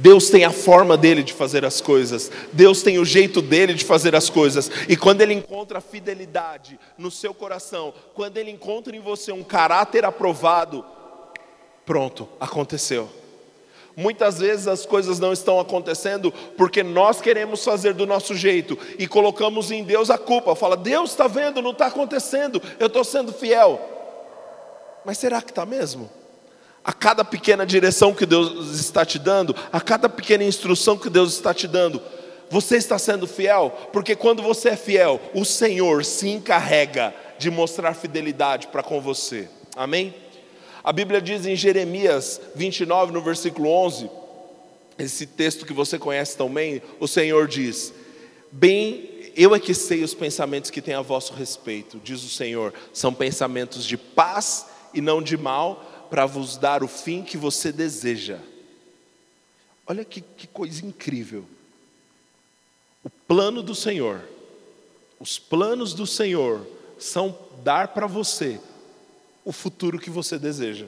Deus 0.00 0.30
tem 0.30 0.44
a 0.46 0.50
forma 0.50 0.96
dele 0.96 1.22
de 1.22 1.34
fazer 1.34 1.62
as 1.62 1.80
coisas, 1.80 2.30
Deus 2.52 2.82
tem 2.82 2.98
o 2.98 3.04
jeito 3.04 3.42
dele 3.42 3.74
de 3.74 3.84
fazer 3.84 4.16
as 4.16 4.30
coisas, 4.30 4.70
e 4.88 4.96
quando 4.96 5.20
ele 5.20 5.34
encontra 5.34 5.78
fidelidade 5.80 6.80
no 6.96 7.10
seu 7.10 7.34
coração, 7.34 7.92
quando 8.14 8.38
ele 8.38 8.50
encontra 8.50 8.96
em 8.96 9.00
você 9.00 9.30
um 9.30 9.44
caráter 9.44 10.06
aprovado, 10.06 10.82
pronto, 11.84 12.26
aconteceu. 12.40 13.10
Muitas 13.94 14.38
vezes 14.38 14.66
as 14.66 14.86
coisas 14.86 15.18
não 15.18 15.34
estão 15.34 15.60
acontecendo 15.60 16.32
porque 16.56 16.82
nós 16.82 17.20
queremos 17.20 17.62
fazer 17.62 17.92
do 17.92 18.06
nosso 18.06 18.34
jeito 18.34 18.78
e 18.98 19.06
colocamos 19.06 19.70
em 19.70 19.84
Deus 19.84 20.08
a 20.08 20.16
culpa. 20.16 20.54
Fala, 20.54 20.76
Deus 20.76 21.10
está 21.10 21.26
vendo, 21.26 21.60
não 21.60 21.72
está 21.72 21.86
acontecendo, 21.86 22.62
eu 22.78 22.86
estou 22.86 23.04
sendo 23.04 23.32
fiel. 23.32 23.78
Mas 25.04 25.18
será 25.18 25.42
que 25.42 25.50
está 25.50 25.66
mesmo? 25.66 26.08
A 26.84 26.92
cada 26.92 27.24
pequena 27.24 27.66
direção 27.66 28.14
que 28.14 28.24
Deus 28.24 28.78
está 28.80 29.04
te 29.04 29.18
dando, 29.18 29.54
a 29.72 29.80
cada 29.80 30.08
pequena 30.08 30.44
instrução 30.44 30.96
que 30.96 31.10
Deus 31.10 31.34
está 31.34 31.52
te 31.52 31.68
dando, 31.68 32.00
você 32.48 32.76
está 32.76 32.98
sendo 32.98 33.26
fiel, 33.26 33.70
porque 33.92 34.16
quando 34.16 34.42
você 34.42 34.70
é 34.70 34.76
fiel, 34.76 35.20
o 35.34 35.44
Senhor 35.44 36.04
se 36.04 36.28
encarrega 36.28 37.14
de 37.38 37.50
mostrar 37.50 37.94
fidelidade 37.94 38.66
para 38.68 38.82
com 38.82 39.00
você. 39.00 39.48
Amém? 39.76 40.14
A 40.82 40.92
Bíblia 40.92 41.20
diz 41.20 41.46
em 41.46 41.54
Jeremias 41.54 42.40
29, 42.54 43.12
no 43.12 43.22
versículo 43.22 43.68
11, 43.68 44.10
esse 44.98 45.26
texto 45.26 45.64
que 45.64 45.72
você 45.72 45.98
conhece 45.98 46.36
também, 46.36 46.82
o 46.98 47.06
Senhor 47.06 47.46
diz: 47.46 47.92
Bem, 48.50 49.30
eu 49.36 49.54
é 49.54 49.60
que 49.60 49.72
sei 49.72 50.02
os 50.02 50.14
pensamentos 50.14 50.70
que 50.70 50.82
tem 50.82 50.94
a 50.94 51.02
vosso 51.02 51.32
respeito, 51.34 52.00
diz 52.02 52.24
o 52.24 52.28
Senhor, 52.28 52.74
são 52.92 53.14
pensamentos 53.14 53.84
de 53.84 53.96
paz 53.96 54.66
e 54.92 55.00
não 55.00 55.22
de 55.22 55.36
mal, 55.36 55.84
para 56.10 56.26
vos 56.26 56.56
dar 56.56 56.82
o 56.82 56.88
fim 56.88 57.22
que 57.22 57.38
você 57.38 57.70
deseja. 57.70 58.38
Olha 59.86 60.04
que, 60.04 60.20
que 60.20 60.46
coisa 60.46 60.84
incrível. 60.84 61.44
O 63.02 63.08
plano 63.08 63.62
do 63.62 63.74
Senhor, 63.74 64.20
os 65.18 65.38
planos 65.38 65.94
do 65.94 66.06
Senhor 66.06 66.66
são 66.98 67.38
dar 67.62 67.88
para 67.88 68.06
você 68.06 68.60
o 69.44 69.52
futuro 69.52 69.98
que 69.98 70.10
você 70.10 70.38
deseja. 70.38 70.86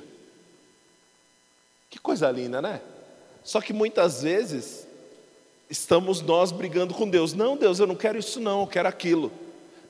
Que 1.88 1.98
coisa 1.98 2.30
linda, 2.30 2.60
né? 2.60 2.80
Só 3.44 3.60
que 3.60 3.72
muitas 3.72 4.22
vezes 4.22 4.86
estamos 5.70 6.20
nós 6.20 6.52
brigando 6.52 6.94
com 6.94 7.08
Deus. 7.08 7.32
Não, 7.32 7.56
Deus, 7.56 7.78
eu 7.78 7.86
não 7.86 7.94
quero 7.94 8.18
isso 8.18 8.40
não, 8.40 8.60
eu 8.60 8.66
quero 8.66 8.88
aquilo. 8.88 9.32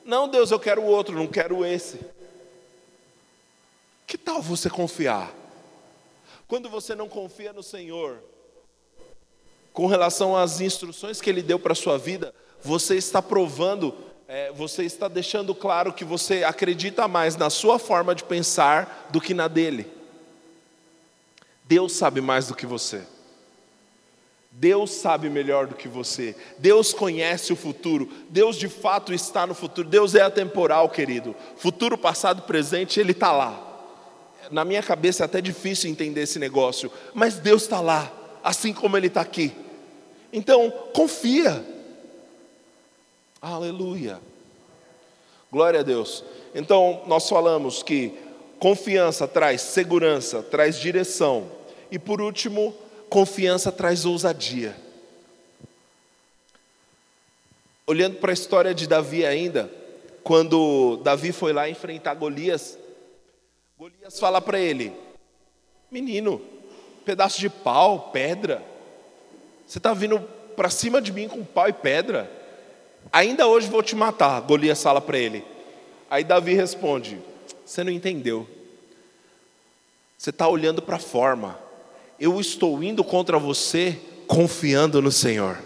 Não, 0.05 0.27
Deus, 0.27 0.51
eu 0.51 0.59
quero 0.59 0.81
o 0.81 0.85
outro, 0.85 1.15
não 1.15 1.27
quero 1.27 1.65
esse. 1.65 1.99
Que 4.05 4.17
tal 4.17 4.41
você 4.41 4.69
confiar? 4.69 5.33
Quando 6.47 6.69
você 6.69 6.93
não 6.93 7.09
confia 7.09 7.53
no 7.53 7.63
Senhor, 7.63 8.19
com 9.71 9.87
relação 9.87 10.35
às 10.37 10.61
instruções 10.61 11.19
que 11.19 11.29
Ele 11.29 11.41
deu 11.41 11.57
para 11.57 11.73
a 11.73 11.75
sua 11.75 11.97
vida, 11.97 12.33
você 12.61 12.95
está 12.95 13.21
provando, 13.21 13.95
é, 14.27 14.51
você 14.51 14.83
está 14.83 15.07
deixando 15.07 15.55
claro 15.55 15.91
que 15.91 16.05
você 16.05 16.43
acredita 16.43 17.07
mais 17.07 17.35
na 17.35 17.49
sua 17.49 17.79
forma 17.79 18.13
de 18.13 18.23
pensar 18.23 19.07
do 19.09 19.19
que 19.19 19.33
na 19.33 19.47
dele. 19.47 19.87
Deus 21.65 21.93
sabe 21.93 22.21
mais 22.21 22.47
do 22.47 22.55
que 22.55 22.65
você. 22.65 23.01
Deus 24.51 24.91
sabe 24.91 25.29
melhor 25.29 25.65
do 25.65 25.73
que 25.73 25.87
você. 25.87 26.35
Deus 26.59 26.93
conhece 26.93 27.51
o 27.51 27.55
futuro. 27.55 28.07
Deus 28.29 28.55
de 28.57 28.69
fato 28.69 29.11
está 29.11 29.47
no 29.47 29.55
futuro. 29.55 29.89
Deus 29.89 30.13
é 30.13 30.21
atemporal, 30.21 30.87
querido. 30.89 31.35
Futuro, 31.57 31.97
passado, 31.97 32.43
presente, 32.43 32.99
Ele 32.99 33.13
está 33.13 33.31
lá 33.31 33.72
na 34.51 34.65
minha 34.65 34.83
cabeça 34.83 35.23
é 35.23 35.25
até 35.25 35.41
difícil 35.41 35.89
entender 35.89 36.21
esse 36.21 36.39
negócio, 36.39 36.91
mas 37.13 37.35
Deus 37.35 37.63
está 37.63 37.79
lá, 37.79 38.11
assim 38.43 38.73
como 38.73 38.97
Ele 38.97 39.07
está 39.07 39.21
aqui. 39.21 39.53
Então, 40.31 40.71
confia. 40.93 41.63
Aleluia. 43.41 44.19
Glória 45.51 45.81
a 45.81 45.83
Deus. 45.83 46.23
Então, 46.55 47.03
nós 47.05 47.29
falamos 47.29 47.83
que 47.83 48.17
confiança 48.59 49.27
traz 49.27 49.61
segurança, 49.61 50.41
traz 50.41 50.79
direção. 50.79 51.51
E 51.91 51.99
por 51.99 52.21
último, 52.21 52.73
confiança 53.09 53.71
traz 53.71 54.05
ousadia. 54.05 54.75
Olhando 57.85 58.15
para 58.15 58.31
a 58.31 58.33
história 58.33 58.73
de 58.73 58.87
Davi 58.87 59.25
ainda, 59.25 59.69
quando 60.23 60.97
Davi 61.03 61.31
foi 61.31 61.51
lá 61.51 61.69
enfrentar 61.69 62.15
Golias, 62.15 62.77
Golias 63.83 64.17
fala 64.17 64.39
para 64.39 64.57
ele: 64.57 64.93
Menino, 65.91 66.41
pedaço 67.03 67.37
de 67.41 67.49
pau, 67.49 68.11
pedra, 68.13 68.63
você 69.67 69.77
está 69.77 69.93
vindo 69.93 70.21
para 70.55 70.69
cima 70.69 71.01
de 71.01 71.11
mim 71.11 71.27
com 71.27 71.43
pau 71.43 71.67
e 71.67 71.73
pedra? 71.73 72.31
Ainda 73.11 73.45
hoje 73.45 73.67
vou 73.67 73.83
te 73.83 73.93
matar. 73.93 74.39
Golias 74.43 74.81
fala 74.81 75.01
para 75.01 75.17
ele. 75.17 75.43
Aí 76.09 76.23
Davi 76.23 76.53
responde: 76.53 77.19
Você 77.65 77.83
não 77.83 77.91
entendeu. 77.91 78.47
Você 80.17 80.29
está 80.29 80.47
olhando 80.47 80.81
para 80.81 80.95
a 80.95 80.99
forma. 80.99 81.59
Eu 82.17 82.39
estou 82.39 82.81
indo 82.81 83.03
contra 83.03 83.37
você 83.37 83.99
confiando 84.27 85.01
no 85.01 85.11
Senhor, 85.11 85.59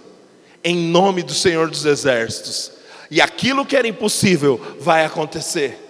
em 0.63 0.75
nome 0.75 1.21
do 1.21 1.35
Senhor 1.35 1.69
dos 1.69 1.85
Exércitos. 1.85 2.71
E 3.11 3.21
aquilo 3.21 3.63
que 3.63 3.77
era 3.77 3.87
impossível 3.87 4.59
vai 4.79 5.05
acontecer. 5.05 5.86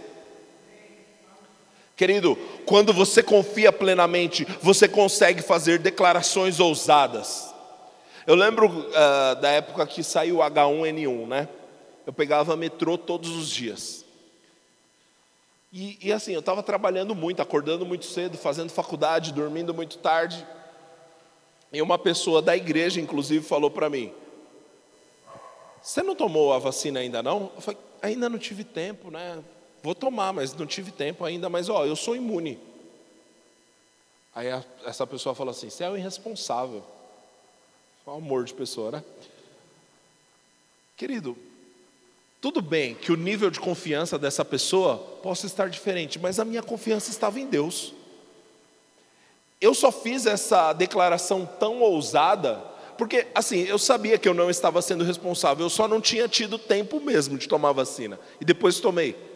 Querido, 1.97 2.36
quando 2.63 2.93
você 2.93 3.23
confia 3.23 3.73
plenamente, 3.73 4.45
você 4.62 4.88
consegue 4.88 5.41
fazer 5.41 5.79
declarações 5.79 6.60
ousadas. 6.60 7.51
Eu 8.27 8.36
lembro 8.36 8.67
uh, 8.67 9.41
da 9.41 9.49
época 9.49 9.88
que 9.88 10.03
saiu 10.03 10.38
o 10.38 10.39
H1N1, 10.41 11.27
né? 11.27 11.49
Eu 12.05 12.13
pegava 12.13 12.55
metrô 12.55 12.99
todos 12.99 13.31
os 13.31 13.49
dias. 13.49 14.05
E, 15.73 15.97
e 15.99 16.13
assim, 16.13 16.33
eu 16.33 16.39
estava 16.39 16.62
trabalhando 16.62 17.15
muito, 17.15 17.41
acordando 17.41 17.83
muito 17.83 18.05
cedo, 18.05 18.38
fazendo 18.38 18.69
faculdade, 18.69 19.33
dormindo 19.33 19.73
muito 19.73 19.97
tarde. 19.97 20.45
E 21.73 21.81
uma 21.81 21.97
pessoa 21.97 22.43
da 22.43 22.55
igreja, 22.55 23.01
inclusive, 23.01 23.43
falou 23.43 23.71
para 23.71 23.89
mim: 23.89 24.13
Você 25.81 26.03
não 26.03 26.15
tomou 26.15 26.53
a 26.53 26.60
vacina 26.60 26.99
ainda 26.99 27.23
não? 27.23 27.51
Eu 27.55 27.62
falei: 27.62 27.79
Ainda 28.03 28.29
não 28.29 28.38
tive 28.38 28.63
tempo, 28.63 29.10
né? 29.10 29.39
Vou 29.88 29.95
tomar, 29.95 30.34
mas 30.34 30.54
não 30.54 30.65
tive 30.65 30.91
tempo 30.91 31.23
ainda. 31.23 31.47
Mas 31.47 31.69
ó, 31.69 31.86
eu 31.86 31.95
sou 31.95 32.13
imune. 32.13 32.60
Aí 34.36 34.52
a, 34.52 34.62
essa 34.84 35.08
pessoa 35.08 35.34
falou 35.34 35.52
assim: 35.52 35.69
Você 35.69 35.82
é 35.82 35.89
o 35.89 35.95
irresponsável. 35.95 36.84
Um 38.06 38.17
amor 38.17 38.43
de 38.43 38.54
pessoa, 38.54 38.91
né? 38.91 39.04
Querido, 40.97 41.38
tudo 42.41 42.62
bem 42.62 42.95
que 42.95 43.13
o 43.13 43.15
nível 43.15 43.50
de 43.50 43.62
confiança 43.62 44.19
dessa 44.19 44.43
pessoa 44.43 44.97
possa 45.23 45.45
estar 45.45 45.69
diferente, 45.69 46.19
mas 46.19 46.38
a 46.38 46.43
minha 46.43 46.62
confiança 46.62 47.10
estava 47.10 47.39
em 47.39 47.45
Deus. 47.45 47.93
Eu 49.62 49.73
só 49.73 49.89
fiz 49.89 50.26
essa 50.26 50.73
declaração 50.73 51.45
tão 51.45 51.80
ousada, 51.80 52.58
porque 52.97 53.26
assim, 53.34 53.62
eu 53.62 53.80
sabia 53.80 54.17
que 54.17 54.28
eu 54.28 54.34
não 54.34 54.50
estava 54.50 54.82
sendo 54.82 55.06
responsável, 55.06 55.65
eu 55.65 55.69
só 55.69 55.88
não 55.88 56.02
tinha 56.02 56.28
tido 56.28 56.60
tempo 56.60 57.00
mesmo 57.00 57.38
de 57.38 57.47
tomar 57.47 57.71
vacina, 57.71 58.19
e 58.41 58.43
depois 58.43 58.82
tomei. 58.82 59.26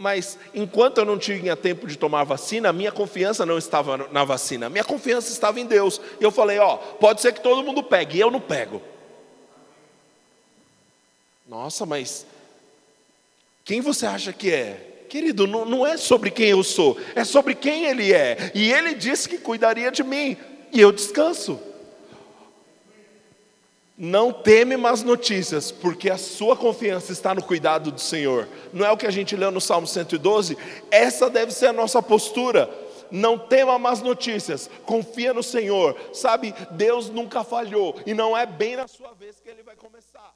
Mas 0.00 0.38
enquanto 0.54 0.96
eu 0.96 1.04
não 1.04 1.18
tinha 1.18 1.54
tempo 1.54 1.86
de 1.86 1.98
tomar 1.98 2.24
vacina, 2.24 2.70
a 2.70 2.72
minha 2.72 2.90
confiança 2.90 3.44
não 3.44 3.58
estava 3.58 4.08
na 4.10 4.24
vacina, 4.24 4.70
minha 4.70 4.82
confiança 4.82 5.30
estava 5.30 5.60
em 5.60 5.66
Deus. 5.66 6.00
E 6.18 6.24
eu 6.24 6.30
falei: 6.30 6.58
Ó, 6.58 6.78
pode 6.78 7.20
ser 7.20 7.34
que 7.34 7.42
todo 7.42 7.62
mundo 7.62 7.82
pegue, 7.82 8.16
e 8.16 8.20
eu 8.22 8.30
não 8.30 8.40
pego. 8.40 8.80
Nossa, 11.46 11.84
mas 11.84 12.24
quem 13.62 13.82
você 13.82 14.06
acha 14.06 14.32
que 14.32 14.50
é? 14.50 15.04
Querido, 15.10 15.46
não, 15.46 15.66
não 15.66 15.86
é 15.86 15.98
sobre 15.98 16.30
quem 16.30 16.48
eu 16.48 16.64
sou, 16.64 16.96
é 17.14 17.22
sobre 17.22 17.54
quem 17.54 17.84
Ele 17.84 18.10
é. 18.10 18.52
E 18.54 18.72
Ele 18.72 18.94
disse 18.94 19.28
que 19.28 19.36
cuidaria 19.36 19.90
de 19.90 20.02
mim, 20.02 20.34
e 20.72 20.80
eu 20.80 20.92
descanso. 20.92 21.60
Não 24.02 24.32
teme 24.32 24.78
más 24.78 25.02
notícias, 25.02 25.70
porque 25.70 26.08
a 26.08 26.16
sua 26.16 26.56
confiança 26.56 27.12
está 27.12 27.34
no 27.34 27.42
cuidado 27.42 27.92
do 27.92 28.00
Senhor. 28.00 28.48
Não 28.72 28.86
é 28.86 28.90
o 28.90 28.96
que 28.96 29.06
a 29.06 29.10
gente 29.10 29.36
leu 29.36 29.50
no 29.50 29.60
Salmo 29.60 29.86
112? 29.86 30.56
Essa 30.90 31.28
deve 31.28 31.52
ser 31.52 31.66
a 31.66 31.72
nossa 31.74 32.00
postura. 32.02 32.70
Não 33.10 33.36
tema 33.36 33.78
más 33.78 34.00
notícias, 34.00 34.70
confia 34.86 35.34
no 35.34 35.42
Senhor. 35.42 35.94
Sabe, 36.14 36.54
Deus 36.70 37.10
nunca 37.10 37.44
falhou, 37.44 37.94
e 38.06 38.14
não 38.14 38.34
é 38.34 38.46
bem 38.46 38.74
na 38.74 38.88
sua 38.88 39.12
vez 39.12 39.38
que 39.38 39.50
Ele 39.50 39.62
vai 39.62 39.76
começar. 39.76 40.34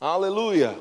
Aleluia. 0.00 0.76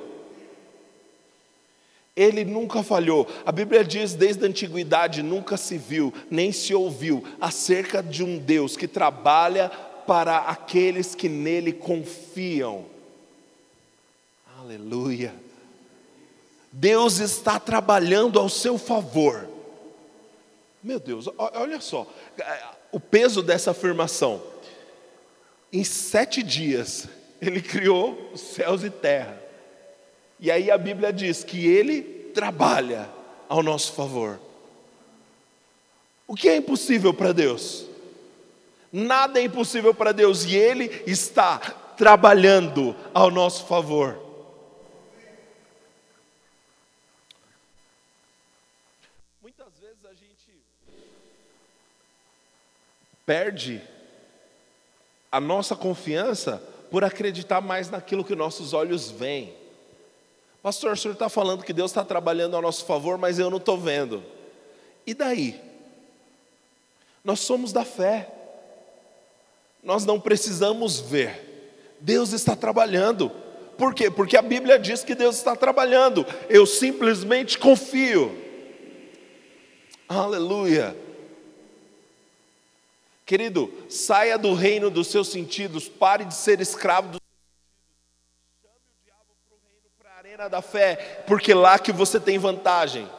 Ele 2.15 2.43
nunca 2.43 2.81
falhou. 2.81 3.27
A 3.45 3.51
Bíblia 3.51 3.83
diz: 3.83 4.15
desde 4.15 4.43
a 4.43 4.47
antiguidade 4.47 5.21
nunca 5.21 5.55
se 5.55 5.77
viu, 5.77 6.11
nem 6.31 6.51
se 6.51 6.73
ouviu 6.73 7.23
acerca 7.39 8.01
de 8.01 8.23
um 8.23 8.39
Deus 8.39 8.75
que 8.75 8.87
trabalha 8.87 9.71
para 10.07 10.37
aqueles 10.39 11.13
que 11.13 11.29
nele 11.29 11.73
confiam. 11.73 12.85
Aleluia. 14.59 15.35
Deus 16.71 17.19
está 17.19 17.59
trabalhando 17.59 18.39
ao 18.39 18.49
seu 18.49 18.77
favor. 18.77 19.47
Meu 20.81 20.99
Deus, 20.99 21.29
olha 21.37 21.81
só, 21.81 22.07
o 22.91 22.99
peso 22.99 23.43
dessa 23.43 23.71
afirmação. 23.71 24.41
Em 25.71 25.83
sete 25.83 26.41
dias, 26.41 27.07
Ele 27.41 27.61
criou 27.61 28.31
os 28.33 28.41
céus 28.41 28.83
e 28.83 28.89
terra. 28.89 29.41
E 30.39 30.51
aí 30.51 30.69
a 30.69 30.77
Bíblia 30.77 31.11
diz 31.11 31.43
que 31.43 31.65
ele 31.65 32.01
trabalha 32.33 33.09
ao 33.49 33.63
nosso 33.63 33.93
favor. 33.93 34.39
O 36.27 36.35
que 36.35 36.47
é 36.47 36.57
impossível 36.57 37.13
para 37.13 37.31
Deus? 37.31 37.86
Nada 38.91 39.39
é 39.39 39.43
impossível 39.43 39.93
para 39.93 40.11
Deus 40.11 40.45
e 40.45 40.55
Ele 40.55 41.03
está 41.05 41.59
trabalhando 41.97 42.95
ao 43.13 43.29
nosso 43.29 43.65
favor. 43.65 44.17
Muitas 49.41 49.73
vezes 49.79 50.05
a 50.05 50.13
gente 50.13 50.61
perde 53.25 53.81
a 55.31 55.39
nossa 55.39 55.75
confiança 55.75 56.63
por 56.89 57.03
acreditar 57.03 57.59
mais 57.59 57.89
naquilo 57.89 58.23
que 58.23 58.35
nossos 58.35 58.73
olhos 58.73 59.11
veem. 59.11 59.53
Pastor, 60.61 60.93
o 60.93 60.97
senhor 60.97 61.13
está 61.13 61.29
falando 61.29 61.63
que 61.63 61.73
Deus 61.73 61.91
está 61.91 62.03
trabalhando 62.03 62.55
ao 62.55 62.61
nosso 62.61 62.85
favor, 62.85 63.17
mas 63.17 63.39
eu 63.39 63.49
não 63.49 63.57
estou 63.57 63.77
vendo. 63.77 64.23
E 65.05 65.13
daí? 65.13 65.61
Nós 67.23 67.39
somos 67.41 67.71
da 67.71 67.83
fé. 67.83 68.33
Nós 69.83 70.05
não 70.05 70.19
precisamos 70.19 70.99
ver. 70.99 71.95
Deus 71.99 72.33
está 72.33 72.55
trabalhando. 72.55 73.29
Por 73.77 73.93
quê? 73.93 74.09
Porque 74.09 74.35
a 74.35 74.41
Bíblia 74.41 74.79
diz 74.79 75.03
que 75.03 75.15
Deus 75.15 75.37
está 75.37 75.55
trabalhando. 75.55 76.25
Eu 76.49 76.65
simplesmente 76.65 77.57
confio. 77.57 78.35
Aleluia. 80.09 80.95
Querido, 83.25 83.71
saia 83.89 84.37
do 84.37 84.53
reino 84.53 84.89
dos 84.89 85.07
seus 85.07 85.27
sentidos, 85.27 85.89
pare 85.89 86.23
de 86.23 86.33
ser 86.33 86.61
escravo 86.61 87.09
dos 87.09 87.19
arena 90.37 90.49
da 90.49 90.61
fé, 90.61 91.23
porque 91.25 91.53
lá 91.53 91.79
que 91.79 91.91
você 91.91 92.19
tem 92.19 92.37
vantagem. 92.37 93.09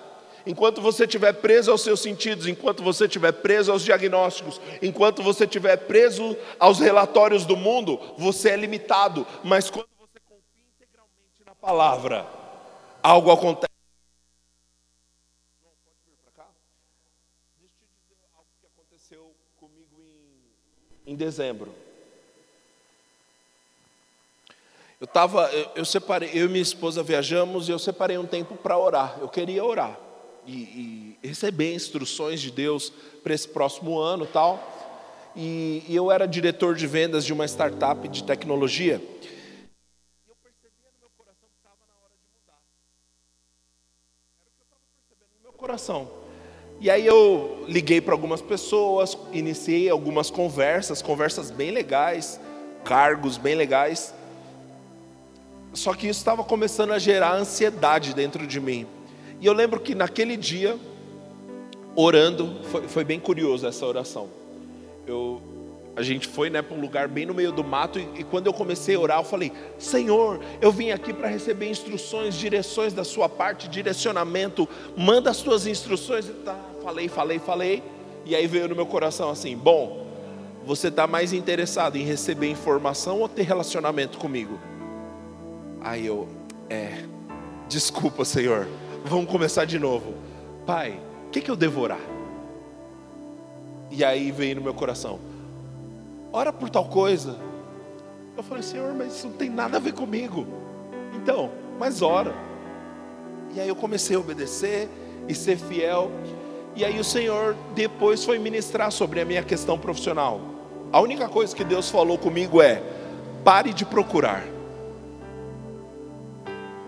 Enquanto 0.48 0.80
você 0.80 1.04
estiver 1.04 1.34
preso 1.34 1.70
aos 1.70 1.82
seus 1.82 2.00
sentidos, 2.00 2.46
enquanto 2.46 2.82
você 2.82 3.04
estiver 3.04 3.32
preso 3.32 3.70
aos 3.70 3.84
diagnósticos, 3.84 4.58
enquanto 4.80 5.22
você 5.22 5.44
estiver 5.44 5.76
preso 5.76 6.34
aos 6.58 6.78
relatórios 6.78 7.44
do 7.44 7.54
mundo, 7.54 8.00
você 8.16 8.48
é 8.48 8.56
limitado. 8.56 9.26
Mas 9.44 9.68
quando 9.68 9.90
você 9.98 10.18
confia 10.26 10.64
integralmente 10.74 11.44
na 11.44 11.54
palavra, 11.54 12.26
algo 13.02 13.30
acontece. 13.30 13.68
Em, 21.06 21.12
em 21.12 21.14
dezembro. 21.14 21.74
Eu 24.98 25.04
estava, 25.04 25.52
eu, 25.52 25.70
eu, 25.76 25.84
separei, 25.84 26.30
eu 26.32 26.46
e 26.46 26.48
minha 26.48 26.62
esposa 26.62 27.02
viajamos 27.02 27.68
e 27.68 27.72
eu 27.72 27.78
separei 27.78 28.16
um 28.16 28.26
tempo 28.26 28.56
para 28.56 28.78
orar. 28.78 29.18
Eu 29.20 29.28
queria 29.28 29.62
orar 29.62 30.07
e, 30.48 31.16
e 31.22 31.28
receber 31.28 31.74
instruções 31.74 32.40
de 32.40 32.50
Deus 32.50 32.90
para 33.22 33.34
esse 33.34 33.46
próximo 33.46 33.98
ano, 33.98 34.26
tal. 34.26 34.76
E, 35.36 35.84
e, 35.86 35.94
eu 35.94 36.10
era 36.10 36.26
diretor 36.26 36.74
de 36.74 36.86
vendas 36.86 37.24
de 37.24 37.32
uma 37.32 37.44
startup 37.44 38.08
de 38.08 38.24
tecnologia. 38.24 39.00
Coração. 45.56 46.08
E 46.80 46.88
aí 46.88 47.04
eu 47.04 47.64
liguei 47.66 48.00
para 48.00 48.14
algumas 48.14 48.40
pessoas, 48.40 49.18
iniciei 49.32 49.90
algumas 49.90 50.30
conversas, 50.30 51.02
conversas 51.02 51.50
bem 51.50 51.72
legais, 51.72 52.40
cargos 52.84 53.36
bem 53.36 53.56
legais. 53.56 54.14
Só 55.74 55.92
que 55.94 56.06
isso 56.06 56.20
estava 56.20 56.44
começando 56.44 56.92
a 56.92 56.98
gerar 56.98 57.34
ansiedade 57.34 58.14
dentro 58.14 58.46
de 58.46 58.60
mim. 58.60 58.86
E 59.40 59.46
eu 59.46 59.52
lembro 59.52 59.78
que 59.78 59.94
naquele 59.94 60.36
dia, 60.36 60.76
orando, 61.94 62.56
foi, 62.64 62.88
foi 62.88 63.04
bem 63.04 63.20
curioso 63.20 63.66
essa 63.66 63.86
oração. 63.86 64.28
Eu, 65.06 65.40
a 65.96 66.02
gente 66.02 66.26
foi 66.26 66.50
né, 66.50 66.60
para 66.62 66.76
um 66.76 66.80
lugar 66.80 67.08
bem 67.08 67.26
no 67.26 67.34
meio 67.34 67.52
do 67.52 67.64
mato, 67.64 67.98
e, 67.98 68.08
e, 68.16 68.24
quando 68.24 68.46
eu 68.46 68.52
comecei 68.52 68.94
a 68.94 69.00
orar, 69.00 69.18
eu 69.18 69.24
falei: 69.24 69.52
Senhor, 69.78 70.40
eu 70.60 70.70
vim 70.70 70.90
aqui 70.90 71.12
para 71.12 71.28
receber 71.28 71.68
instruções, 71.68 72.34
direções 72.34 72.92
da 72.92 73.04
Sua 73.04 73.28
parte, 73.28 73.68
direcionamento, 73.68 74.68
manda 74.96 75.30
as 75.30 75.38
tuas 75.38 75.66
instruções. 75.66 76.28
E 76.28 76.32
tá, 76.32 76.56
falei, 76.82 77.08
falei, 77.08 77.38
falei, 77.38 77.82
e 78.24 78.34
aí 78.34 78.46
veio 78.46 78.68
no 78.68 78.76
meu 78.76 78.86
coração 78.86 79.30
assim: 79.30 79.56
Bom, 79.56 80.06
você 80.64 80.88
está 80.88 81.06
mais 81.06 81.32
interessado 81.32 81.96
em 81.96 82.02
receber 82.02 82.50
informação 82.50 83.20
ou 83.20 83.28
ter 83.28 83.42
relacionamento 83.42 84.18
comigo? 84.18 84.58
Aí 85.80 86.06
eu, 86.06 86.28
é, 86.68 87.04
desculpa, 87.68 88.24
Senhor, 88.24 88.66
vamos 89.08 89.30
começar 89.30 89.64
de 89.64 89.78
novo. 89.78 90.14
Pai, 90.66 91.00
o 91.26 91.30
que, 91.30 91.40
que 91.40 91.50
eu 91.50 91.56
devorar? 91.56 92.00
E 93.90 94.04
aí 94.04 94.30
veio 94.30 94.56
no 94.56 94.62
meu 94.62 94.74
coração, 94.74 95.18
ora 96.32 96.52
por 96.52 96.68
tal 96.68 96.84
coisa. 96.84 97.36
Eu 98.36 98.42
falei, 98.42 98.62
Senhor, 98.62 98.94
mas 98.94 99.16
isso 99.16 99.26
não 99.26 99.34
tem 99.34 99.50
nada 99.50 99.78
a 99.78 99.80
ver 99.80 99.92
comigo. 99.92 100.46
Então, 101.14 101.50
mas 101.78 102.02
ora. 102.02 102.32
E 103.54 103.60
aí 103.60 103.68
eu 103.68 103.74
comecei 103.74 104.14
a 104.14 104.20
obedecer 104.20 104.88
e 105.26 105.34
ser 105.34 105.56
fiel. 105.56 106.10
E 106.76 106.84
aí 106.84 107.00
o 107.00 107.04
Senhor 107.04 107.56
depois 107.74 108.24
foi 108.24 108.38
ministrar 108.38 108.92
sobre 108.92 109.20
a 109.20 109.24
minha 109.24 109.42
questão 109.42 109.78
profissional. 109.78 110.40
A 110.92 111.00
única 111.00 111.28
coisa 111.28 111.54
que 111.56 111.64
Deus 111.64 111.90
falou 111.90 112.16
comigo 112.16 112.62
é: 112.62 112.82
pare 113.42 113.72
de 113.72 113.84
procurar. 113.84 114.44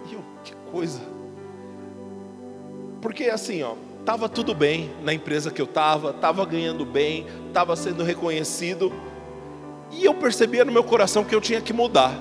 E 0.08 0.14
eu, 0.14 0.22
que 0.44 0.54
coisa. 0.70 1.09
Porque 3.00 3.24
assim, 3.24 3.62
ó, 3.62 3.74
tava 4.04 4.28
tudo 4.28 4.54
bem 4.54 4.90
na 5.02 5.12
empresa 5.12 5.50
que 5.50 5.60
eu 5.60 5.66
tava, 5.66 6.12
tava 6.12 6.44
ganhando 6.44 6.84
bem, 6.84 7.26
tava 7.52 7.74
sendo 7.76 8.04
reconhecido, 8.04 8.92
e 9.90 10.04
eu 10.04 10.14
percebia 10.14 10.64
no 10.64 10.72
meu 10.72 10.84
coração 10.84 11.24
que 11.24 11.34
eu 11.34 11.40
tinha 11.40 11.60
que 11.60 11.72
mudar. 11.72 12.14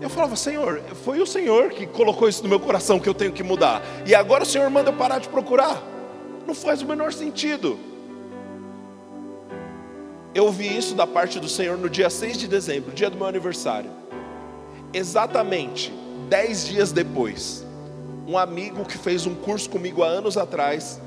Eu 0.00 0.08
falava, 0.08 0.34
Senhor, 0.34 0.82
foi 1.04 1.20
o 1.20 1.26
Senhor 1.26 1.70
que 1.70 1.86
colocou 1.86 2.28
isso 2.28 2.42
no 2.42 2.48
meu 2.48 2.58
coração 2.58 2.98
que 2.98 3.08
eu 3.08 3.14
tenho 3.14 3.32
que 3.32 3.42
mudar. 3.42 3.82
E 4.06 4.14
agora 4.14 4.44
o 4.44 4.46
Senhor 4.46 4.68
manda 4.70 4.90
eu 4.90 4.94
parar 4.94 5.18
de 5.18 5.28
procurar. 5.28 5.82
Não 6.46 6.54
faz 6.54 6.80
o 6.80 6.86
menor 6.86 7.12
sentido. 7.12 7.78
Eu 10.34 10.46
ouvi 10.46 10.74
isso 10.74 10.94
da 10.94 11.06
parte 11.06 11.38
do 11.38 11.48
Senhor 11.48 11.76
no 11.76 11.90
dia 11.90 12.08
6 12.08 12.38
de 12.38 12.48
dezembro, 12.48 12.92
dia 12.92 13.10
do 13.10 13.16
meu 13.16 13.26
aniversário. 13.26 13.90
Exatamente 14.92 15.92
dez 16.28 16.66
dias 16.66 16.92
depois, 16.92 17.66
um 18.30 18.38
amigo 18.38 18.84
que 18.84 18.96
fez 18.96 19.26
um 19.26 19.34
curso 19.34 19.68
comigo 19.68 20.04
há 20.04 20.06
anos 20.06 20.36
atrás. 20.36 21.00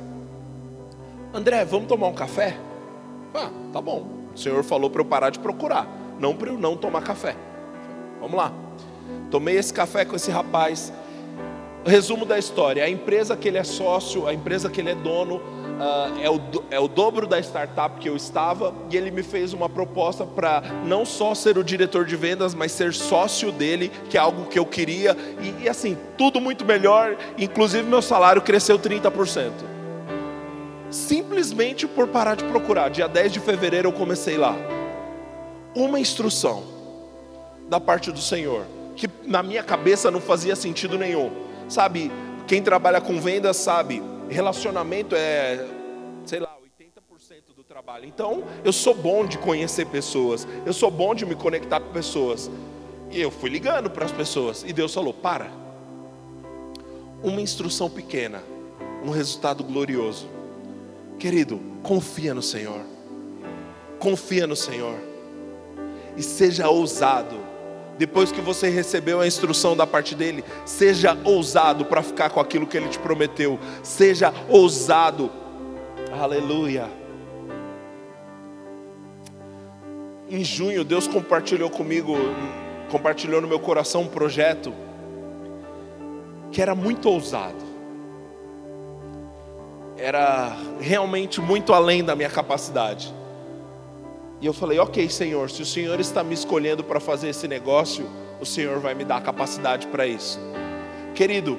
André, 1.34 1.64
vamos 1.64 1.88
tomar 1.88 2.08
um 2.08 2.14
café? 2.14 2.58
Ah, 3.34 3.50
tá 3.72 3.80
bom. 3.80 4.06
O 4.36 4.38
Senhor 4.38 4.62
falou 4.62 4.90
para 4.90 5.00
eu 5.00 5.06
parar 5.06 5.30
de 5.30 5.40
procurar, 5.40 5.88
não 6.20 6.36
para 6.36 6.50
eu 6.50 6.58
não 6.58 6.76
tomar 6.76 7.02
café. 7.02 7.34
Vamos 8.20 8.36
lá. 8.36 8.52
Tomei 9.32 9.56
esse 9.56 9.74
café 9.74 10.04
com 10.04 10.18
esse 10.18 10.30
rapaz. 10.30 10.92
Resumo 11.86 12.26
da 12.26 12.38
história: 12.39 12.84
a 12.84 12.89
empresa 12.89 13.36
que 13.36 13.48
ele 13.48 13.58
é 13.58 13.63
sócio, 13.63 14.28
a 14.28 14.34
empresa 14.34 14.69
que 14.69 14.80
ele 14.80 14.91
é 14.91 14.96
dono, 14.96 15.36
uh, 15.36 16.22
é, 16.22 16.30
o, 16.30 16.41
é 16.72 16.80
o 16.80 16.88
dobro 16.88 17.28
da 17.28 17.39
startup 17.39 18.00
que 18.00 18.08
eu 18.08 18.15
estava, 18.15 18.74
e 18.89 18.96
ele 18.96 19.12
me 19.12 19.22
fez 19.22 19.54
uma 19.54 19.67
proposta 19.67 20.26
para 20.26 20.62
não 20.86 21.06
só 21.06 21.36
ser 21.36 21.58
o 21.58 21.63
diretor 21.63 22.06
de 22.06 22.15
vendas, 22.15 22.54
mas 22.54 22.72
ser 22.72 22.93
sócio 22.93 23.52
dele, 23.52 23.91
que 24.10 24.17
é 24.17 24.19
algo 24.19 24.46
que 24.46 24.58
eu 24.58 24.65
queria, 24.65 25.15
e, 25.41 25.63
e 25.63 25.69
assim, 25.69 25.98
tudo 26.17 26.39
muito 26.39 26.63
melhor, 26.63 27.17
inclusive 27.38 27.84
meu 27.84 28.02
salário 28.02 28.41
cresceu 28.41 28.80
30%. 28.80 29.52
Simplesmente 30.89 31.88
por 31.88 32.08
parar 32.08 32.36
de 32.36 32.43
procurar. 32.43 32.89
Dia 32.89 33.08
10 33.08 33.34
de 33.34 33.39
fevereiro 33.39 33.89
eu 33.89 33.93
comecei 33.93 34.38
lá. 34.38 34.56
Uma 35.76 36.00
instrução 36.00 36.63
da 37.67 37.80
parte 37.80 38.12
do 38.12 38.19
Senhor, 38.19 38.63
que 38.96 39.10
na 39.24 39.41
minha 39.41 39.63
cabeça 39.63 40.12
não 40.12 40.22
fazia 40.22 40.56
sentido 40.56 40.96
nenhum. 40.96 41.43
Sabe, 41.74 42.12
quem 42.46 42.62
trabalha 42.62 43.02
com 43.02 43.20
vendas 43.20 43.58
sabe, 43.58 44.00
relacionamento 44.30 45.16
é, 45.16 45.68
sei 46.24 46.40
lá, 46.40 46.56
80% 46.80 47.56
do 47.56 47.64
trabalho. 47.64 48.06
Então, 48.06 48.44
eu 48.64 48.72
sou 48.72 48.94
bom 48.94 49.26
de 49.26 49.40
conhecer 49.40 49.88
pessoas, 49.88 50.48
eu 50.68 50.72
sou 50.72 50.92
bom 50.92 51.16
de 51.16 51.26
me 51.26 51.34
conectar 51.34 51.80
com 51.80 51.92
pessoas. 51.92 52.48
E 53.10 53.20
eu 53.20 53.32
fui 53.32 53.50
ligando 53.50 53.90
para 53.90 54.06
as 54.06 54.12
pessoas, 54.12 54.62
e 54.62 54.72
Deus 54.72 54.94
falou: 54.94 55.16
para. 55.16 55.50
Uma 57.24 57.42
instrução 57.42 57.90
pequena, 57.90 58.44
um 59.04 59.10
resultado 59.10 59.64
glorioso. 59.64 60.30
Querido, 61.18 61.60
confia 61.82 62.36
no 62.36 62.44
Senhor. 62.44 62.82
Confia 63.98 64.46
no 64.46 64.56
Senhor. 64.56 65.00
E 66.16 66.22
seja 66.22 66.70
ousado 66.70 67.40
depois 67.98 68.32
que 68.32 68.42
você 68.42 68.70
recebeu 68.70 69.22
a 69.22 69.28
instrução 69.28 69.76
da 69.76 69.86
parte 69.86 70.16
dele, 70.16 70.44
seja 70.66 71.18
ousado 71.24 71.86
para 71.86 72.02
ficar 72.02 72.30
com 72.30 72.40
aquilo 72.40 72.66
que 72.66 72.78
ele 72.78 72.90
te 72.90 73.00
prometeu. 73.00 73.60
Seja 73.84 74.34
ousado. 74.50 75.32
Aleluia. 76.12 76.90
Em 80.30 80.44
junho, 80.44 80.84
Deus 80.84 81.08
compartilhou 81.08 81.70
comigo, 81.70 82.16
compartilhou 82.90 83.42
no 83.42 83.48
meu 83.48 83.60
coração 83.60 84.02
um 84.02 84.08
projeto 84.08 84.74
que 86.52 86.62
era 86.62 86.74
muito 86.74 87.08
ousado. 87.10 87.74
Era 89.98 90.56
realmente 90.80 91.40
muito 91.40 91.74
além 91.74 92.04
da 92.04 92.16
minha 92.16 92.30
capacidade. 92.30 93.14
E 94.44 94.46
eu 94.46 94.52
falei: 94.52 94.78
Ok, 94.78 95.08
Senhor, 95.08 95.50
se 95.50 95.62
o 95.62 95.66
Senhor 95.66 95.98
está 96.02 96.22
me 96.22 96.34
escolhendo 96.34 96.84
para 96.84 97.00
fazer 97.00 97.30
esse 97.30 97.48
negócio, 97.48 98.06
o 98.42 98.46
Senhor 98.46 98.78
vai 98.82 98.94
me 98.94 99.06
dar 99.06 99.16
a 99.16 99.22
capacidade 99.22 99.88
para 99.88 100.06
isso. 100.06 100.38
Querido, 101.16 101.58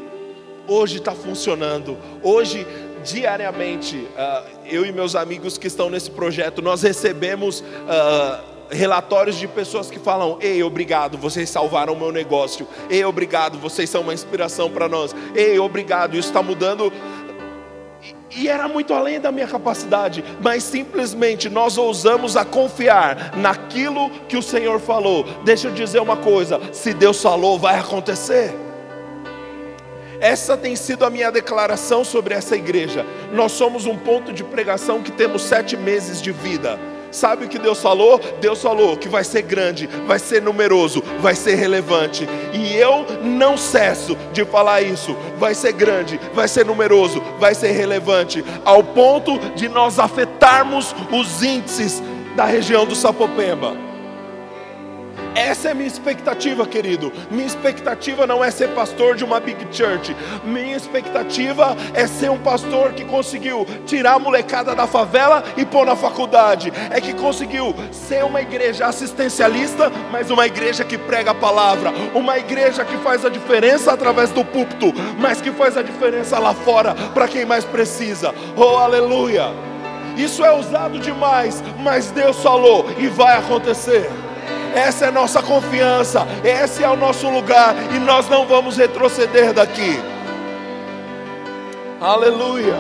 hoje 0.69 0.99
está 0.99 1.13
funcionando. 1.13 1.97
Hoje, 2.23 2.67
diariamente, 3.03 3.97
uh, 3.97 4.67
eu 4.67 4.85
e 4.85 4.93
meus 4.93 5.17
amigos 5.17 5.57
que 5.57 5.67
estão 5.67 5.89
nesse 5.89 6.11
projeto, 6.11 6.61
nós 6.61 6.83
recebemos. 6.83 7.61
Uh, 7.61 8.55
relatórios 8.71 9.37
de 9.37 9.47
pessoas 9.47 9.91
que 9.91 9.99
falam: 9.99 10.39
Ei, 10.41 10.63
obrigado, 10.63 11.17
vocês 11.17 11.49
salvaram 11.49 11.93
o 11.93 11.99
meu 11.99 12.13
negócio. 12.13 12.67
Ei, 12.91 13.05
obrigado, 13.05 13.59
vocês 13.59 13.89
são 13.89 14.03
uma 14.03 14.15
inspiração 14.15 14.71
para 14.71 14.89
nós. 14.89 15.15
Ei, 15.35 15.59
obrigado, 15.59 16.17
isso 16.17 16.29
está 16.29 16.43
mudando 16.43 16.93
e 18.37 18.49
era 18.49 18.67
muito 18.67 18.93
além 18.93 19.21
da 19.21 19.31
minha 19.31 19.47
capacidade, 19.47 20.25
mas 20.41 20.65
simplesmente 20.65 21.49
nós 21.49 21.79
ousamos 21.79 22.37
a 22.37 22.45
confiar 22.45 23.37
naquilo 23.37 24.11
que 24.29 24.37
o 24.37 24.43
Senhor 24.43 24.81
falou. 24.81 25.25
Deixa 25.45 25.69
eu 25.69 25.73
dizer 25.73 26.01
uma 26.01 26.17
coisa: 26.17 26.61
se 26.73 26.93
Deus 26.93 27.23
falou, 27.23 27.59
vai 27.59 27.79
acontecer. 27.79 28.53
Essa 30.21 30.57
tem 30.57 30.75
sido 30.75 31.05
a 31.05 31.11
minha 31.11 31.31
declaração 31.31 32.03
sobre 32.05 32.35
essa 32.35 32.57
igreja. 32.57 33.05
Nós 33.33 33.53
somos 33.53 33.85
um 33.87 33.97
ponto 33.97 34.33
de 34.33 34.43
pregação 34.43 35.03
que 35.03 35.13
temos 35.13 35.43
sete 35.43 35.77
meses 35.77 36.21
de 36.21 36.33
vida. 36.33 36.79
Sabe 37.15 37.45
o 37.45 37.49
que 37.49 37.61
Deus 37.61 37.81
falou? 37.81 38.21
Deus 38.41 38.61
falou 38.61 38.97
que 38.97 39.09
vai 39.09 39.23
ser 39.23 39.43
grande, 39.43 39.87
vai 40.05 40.19
ser 40.19 40.43
numeroso, 40.43 41.01
vai 41.21 41.37
ser 41.37 41.55
relevante. 41.55 42.29
E 42.53 42.75
eu 42.75 43.07
não 43.23 43.57
cesso 43.57 44.17
de 44.33 44.45
falar 44.45 44.83
isso. 44.83 45.17
Vai 45.39 45.55
ser 45.55 45.75
grande, 45.75 46.19
vai 46.35 46.49
ser 46.49 46.67
numeroso, 46.67 47.23
vai 47.39 47.55
ser 47.55 47.71
relevante, 47.71 48.45
ao 48.65 48.83
ponto 48.83 49.39
de 49.55 49.69
nós 49.69 50.01
afetarmos 50.01 50.93
os 51.13 51.41
índices 51.41 52.03
da 52.35 52.47
região 52.47 52.85
do 52.85 52.97
Sapopemba. 52.97 53.94
Essa 55.35 55.71
é 55.71 55.75
minha 55.75 55.89
expectativa, 55.89 56.65
querido. 56.65 57.13
Minha 57.31 57.47
expectativa 57.47 58.27
não 58.27 58.43
é 58.43 58.51
ser 58.51 58.69
pastor 58.69 59.17
de 59.17 59.25
uma 59.25 59.41
big 59.41 59.67
church. 59.73 60.17
Minha 60.45 60.77
expectativa 60.77 61.77
é 61.93 62.07
ser 62.07 62.31
um 62.31 62.39
pastor 62.39 62.93
que 62.93 63.05
conseguiu 63.05 63.67
tirar 63.85 64.15
a 64.15 64.19
molecada 64.19 64.75
da 64.75 64.87
favela 64.87 65.43
e 65.57 65.65
pôr 65.65 65.87
na 65.87 65.97
faculdade. 65.97 66.73
É 66.91 67.01
que 67.01 67.13
conseguiu 67.13 67.75
ser 67.91 68.25
uma 68.25 68.41
igreja 68.41 68.87
assistencialista, 68.87 69.91
mas 70.13 70.31
uma 70.31 70.47
igreja 70.47 70.85
que 70.85 70.97
prega 70.97 71.33
a 71.33 71.35
palavra. 71.35 71.93
Uma 72.15 72.39
igreja 72.39 72.85
que 72.85 72.97
faz 72.99 73.25
a 73.25 73.29
diferença 73.29 73.93
através 73.93 74.31
do 74.31 74.45
púlpito, 74.45 74.93
mas 75.19 75.41
que 75.41 75.51
faz 75.51 75.77
a 75.77 75.83
diferença 75.83 76.39
lá 76.39 76.55
fora 76.55 76.95
para 77.13 77.27
quem 77.27 77.45
mais 77.45 77.65
precisa. 77.65 78.33
Oh, 78.57 78.77
aleluia! 78.77 79.51
Isso 80.17 80.45
é 80.45 80.57
usado 80.57 81.01
demais, 81.01 81.61
mas 81.81 82.13
Deus 82.13 82.41
falou 82.41 82.87
e 82.99 83.09
vai 83.09 83.37
acontecer 83.37 84.09
essa 84.75 85.07
é 85.07 85.09
a 85.09 85.13
nossa 85.13 85.43
confiança, 85.43 86.27
esse 86.43 86.83
é 86.83 86.89
o 86.89 86.97
nosso 86.97 87.29
lugar 87.29 87.75
e 87.95 87.99
nós 87.99 88.29
não 88.29 88.47
vamos 88.47 88.77
retroceder 88.77 89.53
daqui. 89.53 90.01
Aleluia. 92.01 92.77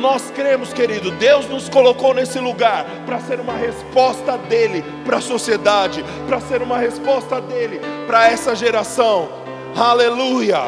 Nós 0.00 0.30
cremos, 0.30 0.72
querido, 0.72 1.10
Deus 1.12 1.48
nos 1.48 1.68
colocou 1.68 2.12
nesse 2.12 2.38
lugar 2.38 2.84
para 3.06 3.20
ser 3.20 3.40
uma 3.40 3.54
resposta 3.54 4.36
dele 4.36 4.84
para 5.04 5.18
a 5.18 5.20
sociedade, 5.20 6.04
para 6.26 6.40
ser 6.40 6.62
uma 6.62 6.78
resposta 6.78 7.40
dele 7.40 7.80
para 8.06 8.28
essa 8.28 8.54
geração. 8.54 9.28
Aleluia. 9.76 10.62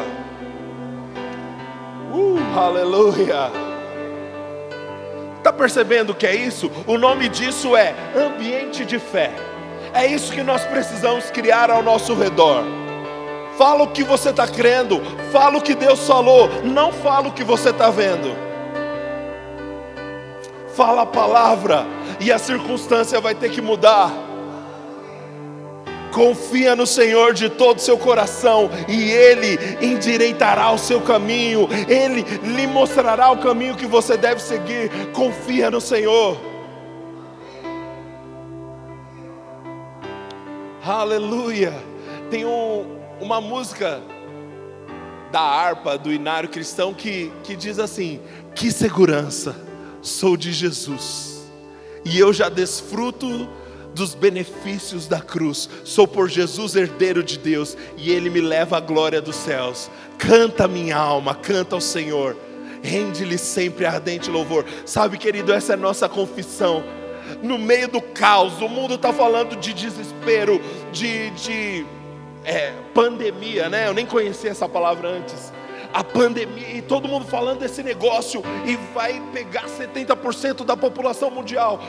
Uh, 2.11 2.39
aleluia. 2.57 3.51
Está 5.37 5.53
percebendo 5.53 6.11
o 6.11 6.15
que 6.15 6.25
é 6.25 6.35
isso? 6.35 6.71
O 6.85 6.97
nome 6.97 7.29
disso 7.29 7.75
é 7.75 7.93
ambiente 8.15 8.83
de 8.83 8.97
fé. 8.97 9.31
É 9.97 10.05
isso 10.05 10.31
que 10.31 10.43
nós 10.43 10.63
precisamos 10.63 11.31
criar 11.31 11.71
ao 11.71 11.81
nosso 11.81 12.13
redor. 12.13 12.63
Fala 13.57 13.81
o 13.81 13.87
que 13.87 14.03
você 14.03 14.29
está 14.29 14.47
crendo, 14.47 15.01
fala 15.31 15.57
o 15.57 15.61
que 15.61 15.73
Deus 15.73 16.05
falou, 16.05 16.47
não 16.63 16.91
fala 16.91 17.29
o 17.29 17.31
que 17.31 17.43
você 17.43 17.71
está 17.71 17.89
vendo. 17.89 18.31
Fala 20.75 21.01
a 21.01 21.05
palavra 21.07 21.83
e 22.19 22.31
a 22.31 22.37
circunstância 22.37 23.19
vai 23.19 23.33
ter 23.33 23.49
que 23.49 23.59
mudar. 23.59 24.11
Confia 26.13 26.75
no 26.75 26.85
Senhor 26.85 27.33
de 27.33 27.49
todo 27.49 27.77
o 27.77 27.81
seu 27.81 27.97
coração 27.97 28.69
e 28.87 29.09
Ele 29.09 29.57
endireitará 29.81 30.71
o 30.71 30.77
seu 30.77 31.01
caminho, 31.01 31.67
Ele 31.87 32.21
lhe 32.43 32.67
mostrará 32.67 33.31
o 33.31 33.37
caminho 33.37 33.75
que 33.75 33.87
você 33.87 34.15
deve 34.15 34.43
seguir. 34.43 34.91
Confia 35.11 35.71
no 35.71 35.81
Senhor. 35.81 36.37
Aleluia. 40.87 41.73
Tem 42.31 42.45
um, 42.45 42.85
uma 43.19 43.41
música 43.41 44.01
da 45.33 45.41
harpa 45.41 45.97
do 45.97 46.13
Inário 46.13 46.47
Cristão 46.47 46.93
que, 46.93 47.29
que 47.43 47.57
diz 47.57 47.77
assim: 47.77 48.21
Que 48.55 48.71
segurança, 48.71 49.53
sou 50.01 50.37
de 50.37 50.53
Jesus, 50.53 51.45
e 52.05 52.17
eu 52.17 52.31
já 52.31 52.47
desfruto 52.47 53.49
dos 53.93 54.15
benefícios 54.15 55.07
da 55.07 55.19
cruz. 55.19 55.69
Sou 55.83 56.07
por 56.07 56.29
Jesus 56.29 56.73
herdeiro 56.73 57.21
de 57.21 57.37
Deus 57.37 57.75
e 57.97 58.09
Ele 58.09 58.29
me 58.29 58.39
leva 58.39 58.77
à 58.77 58.79
glória 58.79 59.21
dos 59.21 59.35
céus. 59.35 59.91
Canta 60.17 60.69
minha 60.69 60.95
alma, 60.95 61.35
canta 61.35 61.75
ao 61.75 61.81
Senhor, 61.81 62.37
rende-lhe 62.81 63.37
sempre 63.37 63.85
ardente 63.85 64.29
louvor. 64.29 64.63
Sabe, 64.85 65.17
querido, 65.17 65.51
essa 65.51 65.73
é 65.73 65.75
a 65.75 65.77
nossa 65.77 66.07
confissão. 66.07 66.81
No 67.41 67.57
meio 67.57 67.87
do 67.87 68.01
caos, 68.01 68.61
o 68.61 68.69
mundo 68.69 68.95
está 68.95 69.13
falando 69.13 69.55
de 69.55 69.73
desespero, 69.73 70.61
de, 70.91 71.29
de 71.31 71.85
é, 72.43 72.73
pandemia, 72.93 73.69
né? 73.69 73.87
Eu 73.87 73.93
nem 73.93 74.05
conhecia 74.05 74.51
essa 74.51 74.67
palavra 74.67 75.09
antes 75.09 75.51
a 75.93 76.03
pandemia 76.03 76.75
e 76.75 76.81
todo 76.81 77.07
mundo 77.07 77.25
falando 77.25 77.59
desse 77.59 77.81
negócio 77.81 78.43
e 78.65 78.75
vai 78.93 79.21
pegar 79.33 79.65
70% 79.65 80.65
da 80.65 80.75
população 80.75 81.31
mundial. 81.31 81.81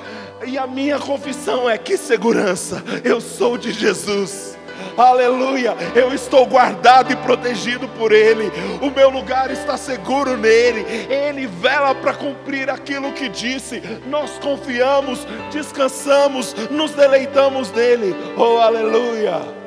E 0.46 0.56
a 0.56 0.66
minha 0.66 0.98
confissão 0.98 1.68
é 1.68 1.76
que 1.76 1.96
segurança, 1.96 2.82
eu 3.04 3.20
sou 3.20 3.58
de 3.58 3.72
Jesus. 3.72 4.57
Aleluia, 4.96 5.76
eu 5.94 6.12
estou 6.12 6.46
guardado 6.46 7.12
e 7.12 7.16
protegido 7.16 7.88
por 7.88 8.12
Ele, 8.12 8.50
o 8.82 8.90
meu 8.90 9.10
lugar 9.10 9.50
está 9.50 9.76
seguro 9.76 10.36
nele, 10.36 10.84
Ele 11.08 11.46
vela 11.46 11.94
para 11.94 12.14
cumprir 12.14 12.68
aquilo 12.70 13.12
que 13.12 13.28
disse. 13.28 13.82
Nós 14.06 14.38
confiamos, 14.38 15.26
descansamos, 15.50 16.54
nos 16.70 16.92
deleitamos 16.92 17.70
nele. 17.72 18.14
Oh, 18.36 18.58
aleluia. 18.58 19.58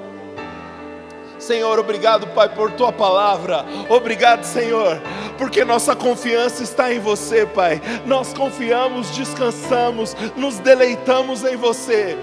Senhor, 1.41 1.79
obrigado, 1.79 2.27
Pai, 2.27 2.49
por 2.49 2.71
tua 2.73 2.91
palavra. 2.91 3.65
Obrigado, 3.89 4.43
Senhor, 4.43 5.01
porque 5.39 5.65
nossa 5.65 5.95
confiança 5.95 6.61
está 6.61 6.93
em 6.93 6.99
você, 6.99 7.47
Pai. 7.47 7.81
Nós 8.05 8.31
confiamos, 8.31 9.09
descansamos, 9.09 10.15
nos 10.35 10.59
deleitamos 10.59 11.43
em 11.43 11.55
você. 11.55 12.15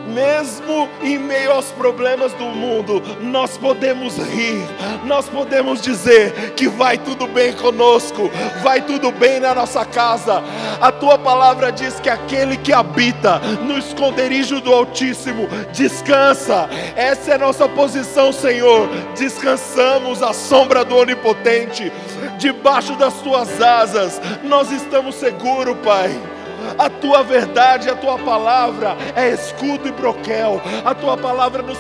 mesmo 0.07 0.89
em 1.01 1.17
meio 1.17 1.51
aos 1.51 1.71
problemas 1.71 2.31
do 2.33 2.45
mundo, 2.45 3.01
nós 3.21 3.57
podemos 3.57 4.17
rir, 4.17 4.63
nós 5.05 5.27
podemos 5.27 5.81
dizer 5.81 6.53
que 6.55 6.67
vai 6.67 6.97
tudo 6.97 7.27
bem 7.27 7.53
conosco, 7.53 8.29
vai 8.61 8.81
tudo 8.81 9.11
bem 9.11 9.39
na 9.39 9.55
nossa 9.55 9.85
casa. 9.85 10.43
A 10.79 10.91
tua 10.91 11.17
palavra 11.17 11.71
diz 11.71 11.99
que 11.99 12.09
aquele 12.09 12.57
que 12.57 12.73
habita 12.73 13.39
no 13.39 13.77
esconderijo 13.77 14.61
do 14.61 14.73
Altíssimo 14.73 15.47
descansa. 15.73 16.69
Essa 16.95 17.31
é 17.31 17.35
a 17.35 17.39
nossa 17.39 17.67
posição, 17.67 18.31
Senhor. 18.31 18.87
Descansamos 19.17 20.21
à 20.21 20.33
sombra 20.33 20.85
do 20.85 20.95
Onipotente, 20.95 21.91
debaixo 22.37 22.95
das 22.95 23.13
tuas 23.15 23.61
asas, 23.61 24.21
nós 24.43 24.71
estamos 24.71 25.15
seguros, 25.15 25.77
Pai 25.83 26.34
a 26.77 26.89
tua 26.89 27.23
verdade, 27.23 27.89
a 27.89 27.95
tua 27.95 28.17
palavra 28.17 28.95
é 29.15 29.29
escudo 29.29 29.87
e 29.87 29.91
broquel, 29.91 30.61
a 30.83 30.93
tua 30.93 31.17
palavra 31.17 31.61
nos, 31.61 31.79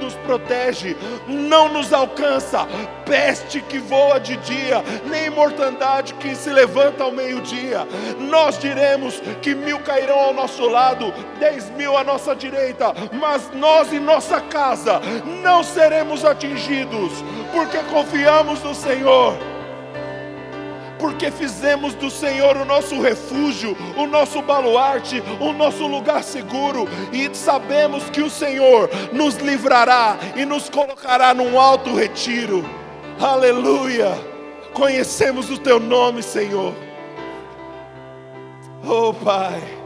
nos 0.00 0.14
protege, 0.30 0.96
não 1.26 1.68
nos 1.68 1.92
alcança. 1.92 2.66
Peste 3.04 3.60
que 3.60 3.78
voa 3.78 4.20
de 4.20 4.36
dia, 4.36 4.82
nem 5.06 5.28
mortandade 5.30 6.14
que 6.14 6.34
se 6.34 6.50
levanta 6.50 7.04
ao 7.04 7.12
meio-dia. 7.12 7.86
Nós 8.18 8.58
diremos 8.58 9.20
que 9.42 9.54
mil 9.54 9.80
cairão 9.80 10.18
ao 10.18 10.34
nosso 10.34 10.68
lado, 10.68 11.12
dez 11.38 11.68
mil 11.70 11.96
à 11.96 12.04
nossa 12.04 12.34
direita, 12.34 12.94
mas 13.12 13.50
nós 13.54 13.92
e 13.92 13.98
nossa 13.98 14.40
casa 14.40 15.00
não 15.42 15.62
seremos 15.62 16.24
atingidos, 16.24 17.12
porque 17.52 17.78
confiamos 17.90 18.62
no 18.62 18.74
Senhor 18.74 19.36
porque 21.00 21.30
fizemos 21.30 21.94
do 21.94 22.10
Senhor 22.10 22.56
o 22.56 22.64
nosso 22.64 23.00
refúgio, 23.00 23.76
o 23.96 24.06
nosso 24.06 24.42
baluarte, 24.42 25.22
o 25.40 25.52
nosso 25.52 25.86
lugar 25.86 26.22
seguro, 26.22 26.86
e 27.12 27.34
sabemos 27.34 28.10
que 28.10 28.20
o 28.20 28.30
Senhor 28.30 28.90
nos 29.12 29.36
livrará 29.36 30.18
e 30.36 30.44
nos 30.44 30.68
colocará 30.68 31.32
num 31.32 31.58
alto 31.58 31.94
retiro. 31.94 32.64
Aleluia! 33.18 34.12
Conhecemos 34.72 35.50
o 35.50 35.58
teu 35.58 35.80
nome, 35.80 36.22
Senhor. 36.22 36.74
Oh, 38.86 39.12
Pai. 39.12 39.80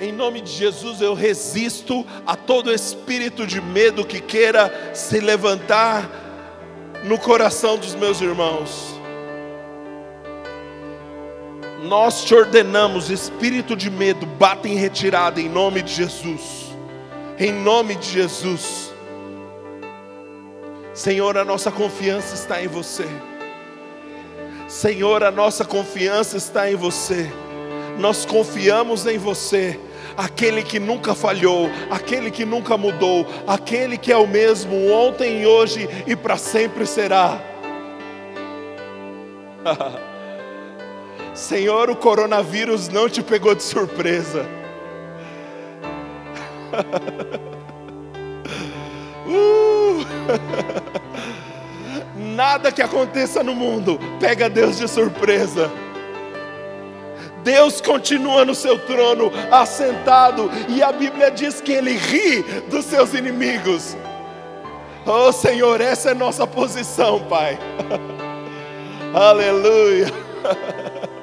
Em 0.00 0.12
nome 0.12 0.40
de 0.40 0.50
Jesus 0.50 1.00
eu 1.00 1.14
resisto 1.14 2.04
a 2.26 2.36
todo 2.36 2.72
espírito 2.72 3.46
de 3.46 3.60
medo 3.60 4.04
que 4.04 4.20
queira 4.20 4.92
se 4.92 5.20
levantar 5.20 6.23
no 7.04 7.18
coração 7.18 7.76
dos 7.76 7.94
meus 7.94 8.20
irmãos. 8.22 8.98
Nós 11.82 12.24
te 12.24 12.34
ordenamos, 12.34 13.10
espírito 13.10 13.76
de 13.76 13.90
medo, 13.90 14.24
bata 14.24 14.66
em 14.66 14.74
retirada 14.74 15.38
em 15.38 15.48
nome 15.48 15.82
de 15.82 15.92
Jesus. 15.92 16.74
Em 17.38 17.52
nome 17.52 17.94
de 17.94 18.10
Jesus. 18.10 18.90
Senhor, 20.94 21.36
a 21.36 21.44
nossa 21.44 21.70
confiança 21.70 22.34
está 22.34 22.62
em 22.62 22.68
você. 22.68 23.06
Senhor, 24.66 25.22
a 25.22 25.30
nossa 25.30 25.62
confiança 25.62 26.38
está 26.38 26.70
em 26.70 26.74
você. 26.74 27.30
Nós 27.98 28.24
confiamos 28.24 29.04
em 29.04 29.18
você 29.18 29.78
aquele 30.16 30.62
que 30.62 30.78
nunca 30.78 31.14
falhou, 31.14 31.68
aquele 31.90 32.30
que 32.30 32.44
nunca 32.44 32.76
mudou, 32.76 33.26
aquele 33.46 33.98
que 33.98 34.12
é 34.12 34.16
o 34.16 34.26
mesmo 34.26 34.90
ontem 34.90 35.46
hoje 35.46 35.88
e 36.06 36.14
para 36.14 36.36
sempre 36.36 36.86
será. 36.86 37.40
Senhor, 41.34 41.90
o 41.90 41.96
coronavírus 41.96 42.88
não 42.88 43.08
te 43.08 43.22
pegou 43.22 43.54
de 43.54 43.62
surpresa. 43.62 44.46
uh! 49.26 50.04
Nada 52.16 52.72
que 52.72 52.82
aconteça 52.82 53.42
no 53.42 53.54
mundo 53.54 53.98
pega 54.20 54.48
Deus 54.48 54.78
de 54.78 54.88
surpresa. 54.88 55.70
Deus 57.44 57.80
continua 57.80 58.44
no 58.44 58.54
seu 58.54 58.78
trono, 58.78 59.30
assentado, 59.52 60.50
e 60.68 60.82
a 60.82 60.90
Bíblia 60.90 61.30
diz 61.30 61.60
que 61.60 61.72
Ele 61.72 61.92
ri 61.92 62.42
dos 62.70 62.86
seus 62.86 63.12
inimigos. 63.12 63.94
Oh 65.06 65.30
Senhor, 65.30 65.82
essa 65.82 66.12
é 66.12 66.14
nossa 66.14 66.46
posição, 66.46 67.20
Pai. 67.28 67.58
Aleluia. 69.12 70.06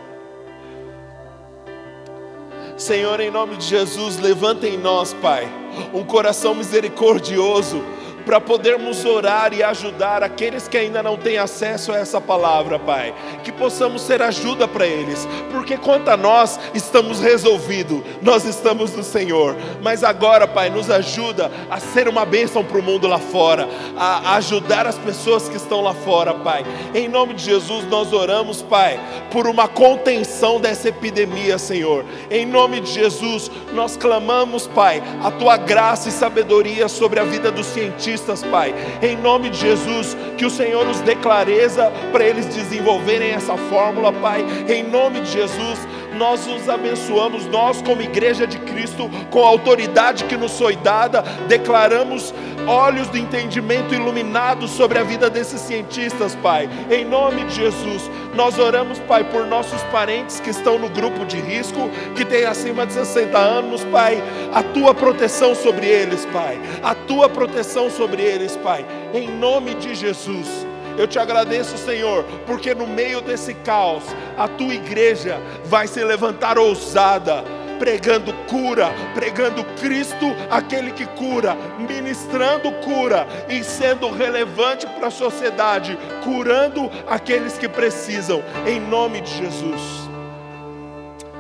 Senhor, 2.77 3.19
em 3.19 3.31
nome 3.31 3.57
de 3.57 3.65
Jesus, 3.65 4.19
levanta 4.19 4.67
em 4.67 4.77
nós, 4.77 5.13
Pai, 5.15 5.49
um 5.91 6.03
coração 6.03 6.53
misericordioso 6.53 7.83
para 8.21 8.39
podermos 8.39 9.03
orar 9.05 9.53
e 9.53 9.63
ajudar 9.63 10.23
aqueles 10.23 10.67
que 10.67 10.77
ainda 10.77 11.01
não 11.01 11.17
têm 11.17 11.37
acesso 11.37 11.91
a 11.91 11.97
essa 11.97 12.21
palavra, 12.21 12.79
Pai. 12.79 13.13
Que 13.43 13.51
possamos 13.51 14.01
ser 14.01 14.21
ajuda 14.21 14.67
para 14.67 14.85
eles, 14.85 15.27
porque 15.51 15.77
quanto 15.77 16.09
a 16.09 16.17
nós 16.17 16.59
estamos 16.73 17.19
resolvidos, 17.19 18.01
nós 18.21 18.45
estamos 18.45 18.95
no 18.95 19.03
Senhor. 19.03 19.55
Mas 19.81 20.03
agora, 20.03 20.47
Pai, 20.47 20.69
nos 20.69 20.89
ajuda 20.89 21.51
a 21.69 21.79
ser 21.79 22.07
uma 22.07 22.25
bênção 22.25 22.63
para 22.63 22.77
o 22.77 22.83
mundo 22.83 23.07
lá 23.07 23.19
fora, 23.19 23.67
a 23.97 24.35
ajudar 24.35 24.85
as 24.85 24.97
pessoas 24.97 25.49
que 25.49 25.57
estão 25.57 25.81
lá 25.81 25.93
fora, 25.93 26.33
Pai. 26.33 26.63
Em 26.93 27.07
nome 27.07 27.33
de 27.33 27.43
Jesus, 27.43 27.85
nós 27.87 28.13
oramos, 28.13 28.61
Pai, 28.61 28.99
por 29.31 29.47
uma 29.47 29.67
contenção 29.67 30.59
dessa 30.59 30.89
epidemia, 30.89 31.57
Senhor. 31.57 32.05
Em 32.29 32.45
nome 32.45 32.81
de 32.81 32.91
Jesus, 32.91 33.49
nós 33.73 33.97
clamamos, 33.97 34.67
Pai, 34.67 35.01
a 35.23 35.31
tua 35.31 35.57
graça 35.57 36.09
e 36.09 36.11
sabedoria 36.11 36.87
sobre 36.87 37.19
a 37.19 37.23
vida 37.23 37.51
dos 37.51 37.65
cientistas 37.65 38.10
cientistas, 38.11 38.43
Pai. 38.43 38.73
Em 39.01 39.15
nome 39.17 39.49
de 39.49 39.57
Jesus, 39.57 40.17
que 40.37 40.45
o 40.45 40.49
Senhor 40.49 40.85
nos 40.85 40.99
dê 41.01 41.15
clareza 41.15 41.91
para 42.11 42.25
eles 42.25 42.45
desenvolverem 42.45 43.31
essa 43.31 43.55
fórmula, 43.55 44.11
Pai. 44.11 44.45
Em 44.67 44.83
nome 44.83 45.21
de 45.21 45.31
Jesus, 45.31 45.79
nós 46.17 46.45
os 46.47 46.69
abençoamos, 46.69 47.45
nós, 47.47 47.81
como 47.81 48.01
igreja 48.01 48.45
de 48.45 48.57
Cristo, 48.59 49.09
com 49.29 49.43
a 49.43 49.47
autoridade 49.47 50.25
que 50.25 50.37
nos 50.37 50.57
foi 50.57 50.75
dada, 50.75 51.21
declaramos 51.47 52.33
olhos 52.67 53.07
do 53.07 53.17
entendimento 53.17 53.93
iluminados 53.93 54.71
sobre 54.71 54.99
a 54.99 55.03
vida 55.03 55.29
desses 55.29 55.61
cientistas, 55.61 56.35
Pai. 56.35 56.69
Em 56.89 57.05
nome 57.05 57.45
de 57.45 57.55
Jesus, 57.55 58.09
nós 58.35 58.59
oramos, 58.59 58.99
Pai, 58.99 59.23
por 59.23 59.45
nossos 59.45 59.81
parentes 59.83 60.39
que 60.39 60.49
estão 60.49 60.77
no 60.77 60.89
grupo 60.89 61.25
de 61.25 61.39
risco, 61.39 61.89
que 62.15 62.25
têm 62.25 62.45
acima 62.45 62.85
de 62.85 62.93
60 62.93 63.37
anos, 63.37 63.83
Pai. 63.85 64.21
A 64.53 64.63
tua 64.63 64.93
proteção 64.93 65.55
sobre 65.55 65.87
eles, 65.87 66.25
Pai. 66.25 66.59
A 66.83 66.93
tua 66.93 67.29
proteção 67.29 67.89
sobre 67.89 68.21
eles, 68.21 68.55
Pai. 68.57 68.85
Em 69.13 69.27
nome 69.27 69.75
de 69.75 69.95
Jesus. 69.95 70.70
Eu 70.97 71.07
te 71.07 71.19
agradeço, 71.19 71.77
Senhor, 71.77 72.23
porque 72.45 72.73
no 72.73 72.87
meio 72.87 73.21
desse 73.21 73.53
caos, 73.53 74.03
a 74.37 74.47
tua 74.47 74.73
igreja 74.73 75.39
vai 75.65 75.87
se 75.87 76.03
levantar 76.03 76.57
ousada 76.57 77.43
pregando 77.81 78.31
cura, 78.47 78.91
pregando 79.15 79.65
Cristo, 79.81 80.27
aquele 80.51 80.91
que 80.91 81.03
cura, 81.07 81.55
ministrando 81.79 82.71
cura 82.73 83.25
e 83.49 83.63
sendo 83.63 84.11
relevante 84.11 84.85
para 84.85 85.07
a 85.07 85.11
sociedade, 85.11 85.97
curando 86.23 86.91
aqueles 87.07 87.57
que 87.57 87.67
precisam, 87.67 88.43
em 88.67 88.79
nome 88.79 89.21
de 89.21 89.35
Jesus. 89.35 89.81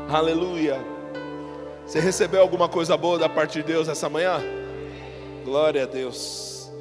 Aleluia. 0.09 0.79
Você 1.85 1.99
recebeu 1.99 2.41
alguma 2.41 2.67
coisa 2.67 2.97
boa 2.97 3.19
da 3.19 3.29
parte 3.29 3.59
de 3.59 3.63
Deus 3.63 3.87
essa 3.87 4.09
manhã? 4.09 4.41
Glória 5.45 5.83
a 5.83 5.85
Deus. 5.85 6.71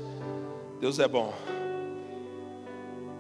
Deus 0.80 0.98
é 0.98 1.06
bom. 1.06 1.34